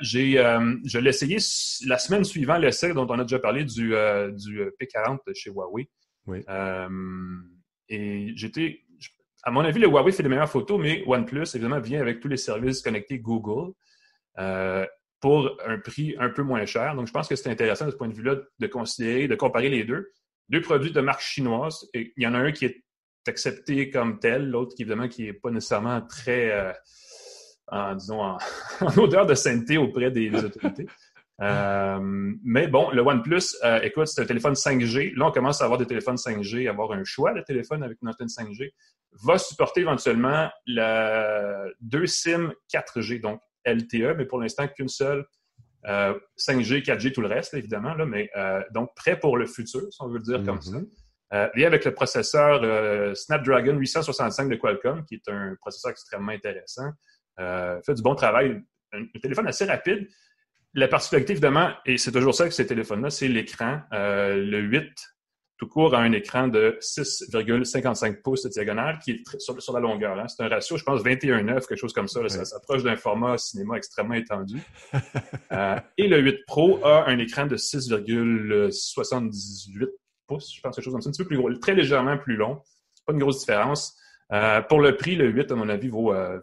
[0.02, 0.34] j'ai,
[0.84, 1.38] je l'ai essayé
[1.86, 3.94] la semaine suivante l'essai dont on a déjà parlé du,
[4.32, 5.88] du P40 chez Huawei.
[6.26, 6.44] Oui.
[7.88, 8.80] et j'étais,
[9.44, 12.28] à mon avis, le Huawei fait les meilleures photos, mais OnePlus, évidemment, vient avec tous
[12.28, 13.72] les services connectés Google
[15.22, 16.94] pour un prix un peu moins cher.
[16.96, 19.70] Donc, je pense que c'est intéressant de ce point de vue-là de considérer, de comparer
[19.70, 20.10] les deux.
[20.48, 21.88] Deux produits de marque chinoise.
[21.94, 22.82] Il y en a un qui est
[23.28, 26.72] accepté comme tel, l'autre qui, évidemment, qui n'est pas nécessairement très, euh,
[27.68, 28.20] en, disons,
[28.80, 30.86] en, odeur de sainteté auprès des, autorités.
[31.40, 32.00] Euh,
[32.44, 35.14] mais bon, le OnePlus, euh, écoute, c'est un téléphone 5G.
[35.14, 38.08] Là, on commence à avoir des téléphones 5G, avoir un choix de téléphone avec une
[38.08, 38.70] antenne 5G.
[39.24, 43.20] Va supporter éventuellement la deux SIM 4G.
[43.20, 45.24] Donc, LTE, mais pour l'instant qu'une seule.
[45.84, 49.92] 5G, euh, 4G, tout le reste, évidemment, là, mais euh, donc prêt pour le futur,
[49.92, 50.76] si on veut le dire comme ça.
[50.76, 50.88] Mm-hmm.
[51.34, 56.90] Euh, lié avec le processeur Snapdragon 865 de Qualcomm, qui est un processeur extrêmement intéressant.
[57.38, 58.62] fait du bon travail.
[58.92, 60.08] Un, téléphone assez rapide.
[60.74, 63.80] La particularité, évidemment, et c'est toujours ça que ces téléphones-là, c'est l'écran.
[63.90, 64.90] le 8
[65.62, 70.18] tout court a un écran de 6,55 pouces de diagonale qui est sur, la longueur.
[70.18, 70.26] Hein.
[70.26, 72.28] C'est un ratio, je pense, 21,9, quelque chose comme ça.
[72.28, 74.60] Ça s'approche d'un format cinéma extrêmement étendu.
[75.52, 79.86] Euh, et le 8 Pro a un écran de 6,78
[80.26, 82.36] pouces, je pense, quelque chose comme ça, un petit peu plus gros, très légèrement plus
[82.36, 82.62] long.
[83.04, 83.94] Pas une grosse différence.
[84.32, 86.40] Euh, pour le prix, le 8, à mon avis, vaut euh,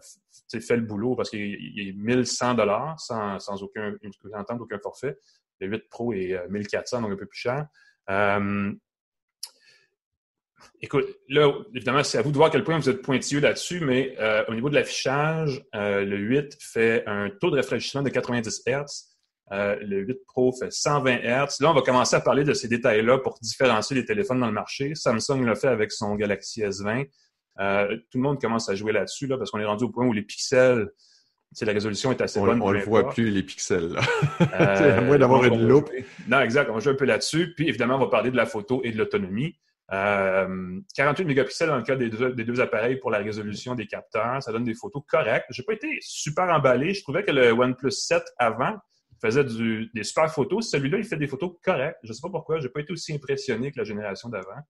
[0.48, 3.96] fait le boulot parce qu'il est 1100 dollars sans, sans aucun,
[4.32, 5.18] entendre aucun forfait.
[5.58, 7.66] Le 8 Pro est 1400, donc un peu plus cher.
[10.82, 13.80] Écoute, là, évidemment, c'est à vous de voir à quel point vous êtes pointilleux là-dessus,
[13.80, 18.08] mais euh, au niveau de l'affichage, euh, le 8 fait un taux de rafraîchissement de
[18.08, 18.84] 90 Hz.
[19.52, 21.60] Euh, le 8 Pro fait 120 Hz.
[21.60, 24.52] Là, on va commencer à parler de ces détails-là pour différencier les téléphones dans le
[24.52, 24.94] marché.
[24.94, 27.04] Samsung l'a fait avec son Galaxy S20.
[27.04, 30.12] tout le monde commence à jouer là-dessus là, parce qu'on est rendu au point où
[30.12, 30.88] les pixels
[31.60, 32.62] la résolution est assez on, bonne.
[32.62, 33.92] On ne voit plus les pixels.
[33.92, 34.00] Là.
[34.50, 35.90] À moins d'avoir une loupe.
[36.28, 36.70] Non, exact.
[36.70, 37.54] On va jouer un peu là-dessus.
[37.54, 39.56] Puis évidemment, on va parler de la photo et de l'autonomie.
[39.92, 43.86] Euh, 48 mégapixels dans le cas des deux, des deux, appareils pour la résolution des
[43.86, 44.42] capteurs.
[44.42, 45.46] Ça donne des photos correctes.
[45.50, 46.94] J'ai pas été super emballé.
[46.94, 48.76] Je trouvais que le OnePlus 7 avant
[49.20, 50.70] faisait du, des super photos.
[50.70, 51.98] Celui-là, il fait des photos correctes.
[52.04, 52.60] Je sais pas pourquoi.
[52.60, 54.60] J'ai pas été aussi impressionné que la génération d'avant.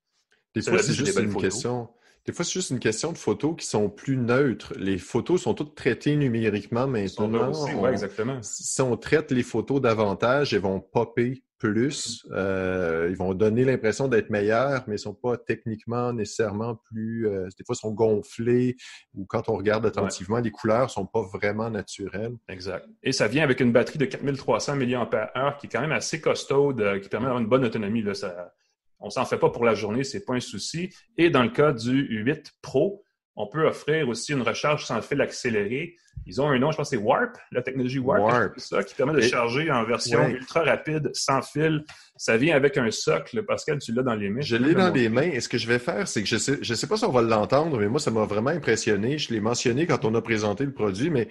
[0.54, 1.90] Des fois, c'est juste une question.
[2.26, 4.74] Des fois, c'est juste une question de photos qui sont plus neutres.
[4.76, 7.50] Les photos sont toutes traitées numériquement maintenant.
[7.50, 8.38] Aussi, on, ouais, exactement.
[8.42, 12.26] Si on traite les photos davantage, elles vont popper plus.
[12.32, 17.28] Euh, ils vont donner l'impression d'être meilleurs, mais ils ne sont pas techniquement nécessairement plus.
[17.28, 18.76] Euh, des fois, ils sont gonflés
[19.14, 20.42] ou quand on regarde attentivement, ouais.
[20.42, 22.36] les couleurs ne sont pas vraiment naturelles.
[22.48, 22.86] Exact.
[23.02, 26.80] Et ça vient avec une batterie de 4300 mAh qui est quand même assez costaude,
[26.80, 28.02] euh, qui permet d'avoir une bonne autonomie.
[28.02, 28.52] Là, ça,
[29.00, 30.90] on s'en fait pas pour la journée, c'est pas un souci.
[31.16, 33.02] Et dans le cas du 8 Pro,
[33.36, 35.96] on peut offrir aussi une recharge sans fil accéléré.
[36.26, 38.58] Ils ont un nom, je pense que c'est Warp, la technologie Warp, Warp.
[38.58, 40.32] Ça, qui permet de charger en version ouais.
[40.32, 41.84] ultra rapide, sans fil.
[42.16, 43.42] Ça vient avec un socle.
[43.44, 44.42] Pascal, tu l'as dans les mains.
[44.42, 45.22] Je l'ai dans les mains.
[45.22, 47.12] Et ce que je vais faire, c'est que je sais, je sais pas si on
[47.12, 49.16] va l'entendre, mais moi, ça m'a vraiment impressionné.
[49.16, 51.28] Je l'ai mentionné quand on a présenté le produit, mais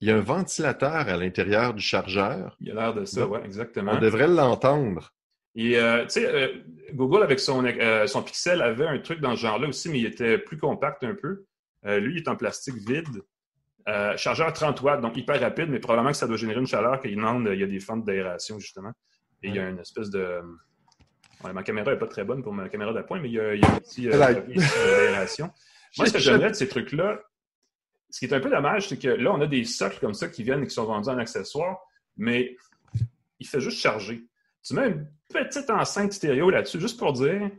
[0.00, 2.56] il y a un ventilateur à l'intérieur du chargeur.
[2.60, 3.92] Il a l'air de ça, oui, exactement.
[3.94, 5.14] On devrait l'entendre.
[5.54, 6.48] Et euh, tu sais, euh,
[6.94, 10.06] Google avec son, euh, son Pixel avait un truc dans ce genre-là aussi, mais il
[10.06, 11.44] était plus compact un peu.
[11.84, 13.22] Lui, il est en plastique vide.
[14.16, 17.16] Chargeur 30 watts, donc hyper rapide, mais probablement que ça doit générer une chaleur qu'il
[17.16, 17.48] demande.
[17.52, 18.92] Il y a des fentes d'aération, justement.
[19.42, 20.40] Et il y a une espèce de.
[21.42, 23.54] Ouais, ma caméra n'est pas très bonne pour ma caméra d'appoint, mais il y a,
[23.54, 25.50] il y a un petit d'aération.
[25.98, 27.20] Moi, ce que j'aimerais de ces trucs-là,
[28.10, 30.28] ce qui est un peu dommage, c'est que là, on a des socles comme ça
[30.28, 31.80] qui viennent et qui sont vendus en accessoire,
[32.16, 32.56] mais
[33.40, 34.24] il fait juste charger.
[34.64, 37.50] Tu mets une petite enceinte stéréo là-dessus, juste pour dire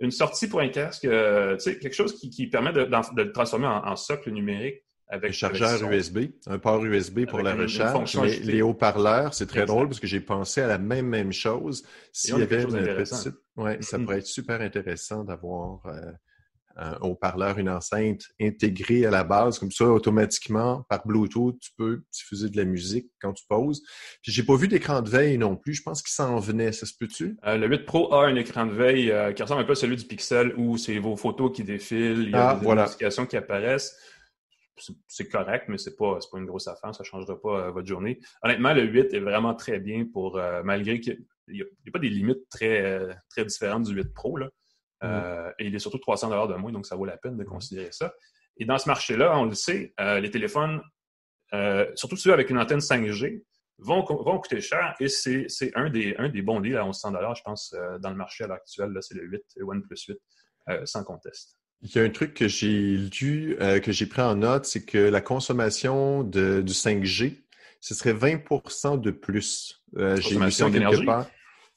[0.00, 3.22] une sortie pour un casque, euh, tu sais, quelque chose qui, qui permet de, de,
[3.22, 4.84] le transformer en, en, socle numérique.
[5.10, 8.14] Avec un chargeur USB, un port USB pour la recharge.
[8.42, 11.82] Les haut-parleurs, c'est très drôle parce que j'ai pensé à la même même chose.
[12.12, 16.12] S'il y avait une petite, ouais, ça pourrait être super intéressant d'avoir euh,
[16.78, 22.02] un haut-parleur, une enceinte intégrée à la base, comme ça, automatiquement, par Bluetooth, tu peux
[22.12, 23.82] diffuser de la musique quand tu poses.
[24.22, 25.74] Puis j'ai pas vu d'écran de veille non plus.
[25.74, 27.36] Je pense qu'il s'en venait, ça se peut-tu?
[27.44, 29.76] Euh, le 8 Pro a un écran de veille euh, qui ressemble un peu à
[29.76, 32.82] celui du Pixel où c'est vos photos qui défilent, il y a ah, des voilà.
[32.82, 33.96] notifications qui apparaissent.
[35.08, 38.20] C'est correct, mais c'est pas, pas une grosse affaire, ça changera pas euh, votre journée.
[38.42, 41.98] Honnêtement, le 8 est vraiment très bien pour, euh, malgré qu'il n'y a, a, pas
[41.98, 44.48] des limites très, très différentes du 8 Pro, là.
[45.04, 47.92] Euh, et il est surtout 300 de moins, donc ça vaut la peine de considérer
[47.92, 48.14] ça.
[48.56, 50.80] Et dans ce marché-là, on le sait, euh, les téléphones,
[51.54, 53.42] euh, surtout ceux avec une antenne 5G,
[53.78, 55.46] vont, vont coûter cher et c'est
[55.76, 58.56] un des, un des bons deals à 1100 je pense, dans le marché à l'heure
[58.56, 58.92] actuelle.
[59.00, 60.18] C'est le 8, le OnePlus 8,
[60.84, 61.60] sans conteste.
[61.82, 64.98] Il y a un truc que j'ai lu, que j'ai pris en note, c'est que
[64.98, 67.44] la consommation de, du 5G,
[67.80, 69.80] ce serait 20% de plus.
[69.94, 71.28] j'ai lu ça quelque part.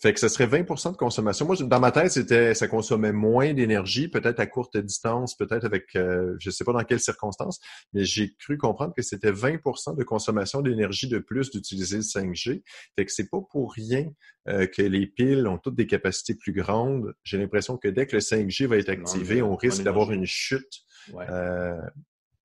[0.01, 1.45] Fait que ce serait 20% de consommation.
[1.45, 5.95] Moi, dans ma tête, c'était ça consommait moins d'énergie, peut-être à courte distance, peut-être avec,
[5.95, 7.59] euh, je sais pas dans quelles circonstances,
[7.93, 12.63] mais j'ai cru comprendre que c'était 20% de consommation d'énergie de plus d'utiliser le 5G.
[12.95, 14.07] Fait que c'est pas pour rien
[14.47, 17.13] euh, que les piles ont toutes des capacités plus grandes.
[17.23, 20.81] J'ai l'impression que dès que le 5G va être activé, on risque d'avoir une chute.
[21.13, 21.25] Ouais.
[21.29, 21.79] Euh,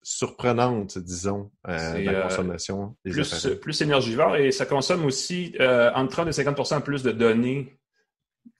[0.03, 3.11] surprenante, disons, euh, la consommation des
[3.59, 7.77] plus, énergivore et ça consomme aussi euh, entre 30 et 50% plus de données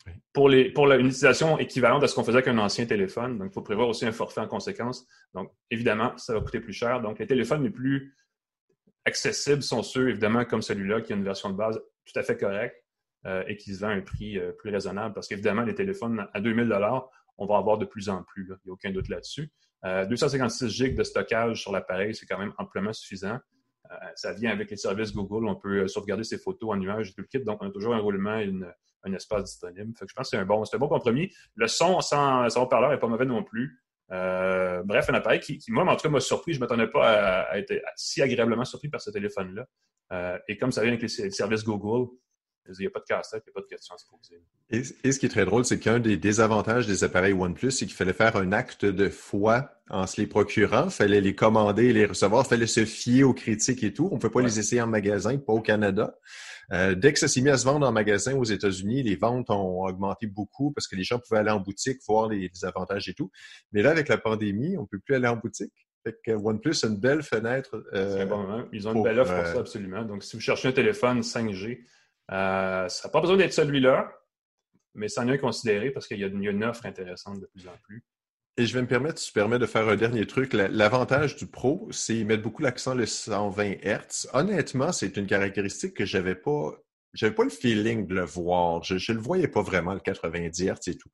[0.06, 0.14] oui.
[0.34, 3.38] pour, les, pour la, une utilisation équivalente à ce qu'on faisait avec un ancien téléphone.
[3.38, 5.08] Donc, il faut prévoir aussi un forfait en conséquence.
[5.34, 7.02] Donc, évidemment, ça va coûter plus cher.
[7.02, 8.14] Donc, les téléphones les plus
[9.06, 12.38] accessibles sont ceux, évidemment, comme celui-là, qui a une version de base tout à fait
[12.38, 12.84] correcte
[13.26, 15.14] euh, et qui se vend à un prix euh, plus raisonnable.
[15.14, 16.74] Parce qu'évidemment, les téléphones à 2000
[17.40, 18.48] on va avoir de plus en plus.
[18.48, 18.56] Là.
[18.64, 19.52] Il n'y a aucun doute là-dessus.
[19.86, 23.38] Euh, 256 GB de stockage sur l'appareil, c'est quand même amplement suffisant.
[23.92, 25.48] Euh, ça vient avec les services Google.
[25.48, 27.44] On peut sauvegarder ses photos en nuage et tout le kit.
[27.44, 28.52] Donc, on a toujours un roulement et
[29.04, 29.94] un espace disponible.
[30.00, 31.32] Je pense que c'est un bon, bon compromis.
[31.56, 33.82] Le son sans, haut-parleur n'est pas mauvais non plus.
[34.12, 36.54] Euh, bref, un appareil qui, moi, en tout cas, m'a surpris.
[36.54, 39.66] Je ne m'attendais pas à, être si agréablement surpris par ce téléphone-là.
[40.14, 42.10] Euh, et comme ça vient avec les services Google,
[42.68, 44.42] il n'y a pas de casse-tête, il n'y a pas de questions à se poser.
[44.70, 47.86] Et, et, ce qui est très drôle, c'est qu'un des désavantages des appareils OnePlus, c'est
[47.86, 50.86] qu'il fallait faire un acte de foi en se les procurant.
[50.86, 52.44] Il fallait les commander et les recevoir.
[52.46, 54.10] Il fallait se fier aux critiques et tout.
[54.12, 54.46] On ne peut pas ouais.
[54.46, 56.18] les essayer en magasin, pas au Canada.
[56.74, 59.50] Euh, dès que ça s'est mis à se vendre en magasin aux États-Unis, les ventes
[59.50, 63.08] ont augmenté beaucoup parce que les gens pouvaient aller en boutique, voir les, les avantages
[63.08, 63.32] et tout.
[63.72, 65.88] Mais là, avec la pandémie, on ne peut plus aller en boutique.
[66.04, 67.84] Fait que OnePlus a une belle fenêtre.
[67.94, 68.66] Euh, bon.
[68.72, 70.04] Ils ont pour, une belle offre pour ça, absolument.
[70.04, 71.80] Donc, si vous cherchez un téléphone 5G,
[72.32, 74.12] euh, ça n'a pas besoin d'être celui-là,
[74.96, 77.68] mais ça en est considéré parce qu'il y, y, a une offre intéressante de plus
[77.68, 78.04] en plus.
[78.60, 80.54] Et je vais me permettre, tu permets de faire un dernier truc.
[80.54, 84.30] L'avantage du Pro, c'est mettre beaucoup l'accent le 120 Hz.
[84.34, 86.72] Honnêtement, c'est une caractéristique que j'avais pas,
[87.14, 88.84] j'avais pas le feeling de le voir.
[88.84, 91.10] Je, ne le voyais pas vraiment, le 90 Hz et tout.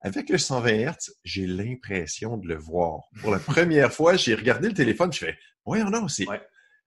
[0.00, 3.02] Avec le 120 Hz, j'ai l'impression de le voir.
[3.20, 6.24] Pour la première fois, j'ai regardé le téléphone, je fais, voyons non, c'est,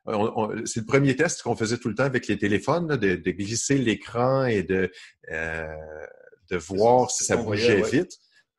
[0.06, 4.45] c'est le premier test qu'on faisait tout le temps avec les téléphones, de, glisser l'écran
[4.45, 4.91] et de,
[5.32, 5.68] euh,
[6.51, 8.12] de voir si ça bougeait vite.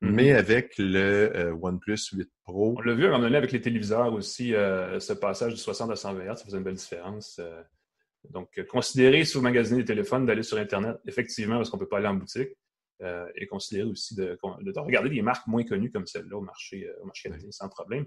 [0.02, 0.10] Mm-hmm.
[0.10, 2.74] Mais avec le euh, OnePlus 8 Pro.
[2.76, 5.60] On l'a vu à un moment donné avec les téléviseurs aussi, euh, ce passage du
[5.60, 7.38] 60 à 120 Hz, ça faisait une belle différence.
[7.38, 7.62] Euh.
[8.30, 11.88] donc, considérez si vous magasinez des téléphones d'aller sur Internet, effectivement, parce qu'on ne peut
[11.88, 12.50] pas aller en boutique.
[13.36, 14.38] Et considérez aussi de,
[14.76, 18.06] regarder des marques moins connues comme celle-là au marché, au marché canadien sans problème.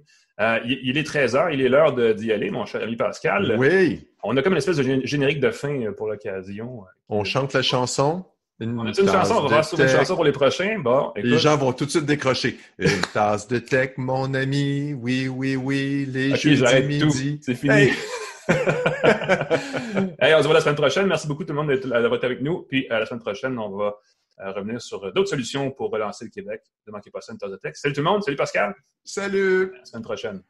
[0.65, 3.55] Il, est 13 h il est l'heure d'y aller, mon cher ami Pascal.
[3.57, 4.07] Oui.
[4.23, 6.83] On a comme une espèce de générique de fin pour l'occasion.
[7.09, 8.25] On chante la chanson.
[8.59, 10.79] Une on a une chanson, on va sur une chanson pour les prochains.
[10.79, 12.57] Bon, Les gens vont tout de suite décrocher.
[12.79, 14.93] Une tasse de tech, mon ami.
[14.93, 16.07] Oui, oui, oui.
[16.07, 17.39] Les okay, jeudis midi.
[17.43, 17.73] C'est fini.
[17.73, 17.93] Hey.
[20.19, 21.05] hey, on se voit la semaine prochaine.
[21.05, 22.63] Merci beaucoup tout le monde d'avoir été avec nous.
[22.63, 23.91] Puis à la semaine prochaine, on va euh,
[24.39, 26.61] revenir sur d'autres solutions pour relancer le Québec.
[26.85, 27.75] Ne manquez pas ça, une tasse de tech.
[27.75, 28.23] Salut tout le monde.
[28.23, 28.75] Salut Pascal.
[29.03, 29.73] Salut.
[29.75, 30.43] À la semaine prochaine.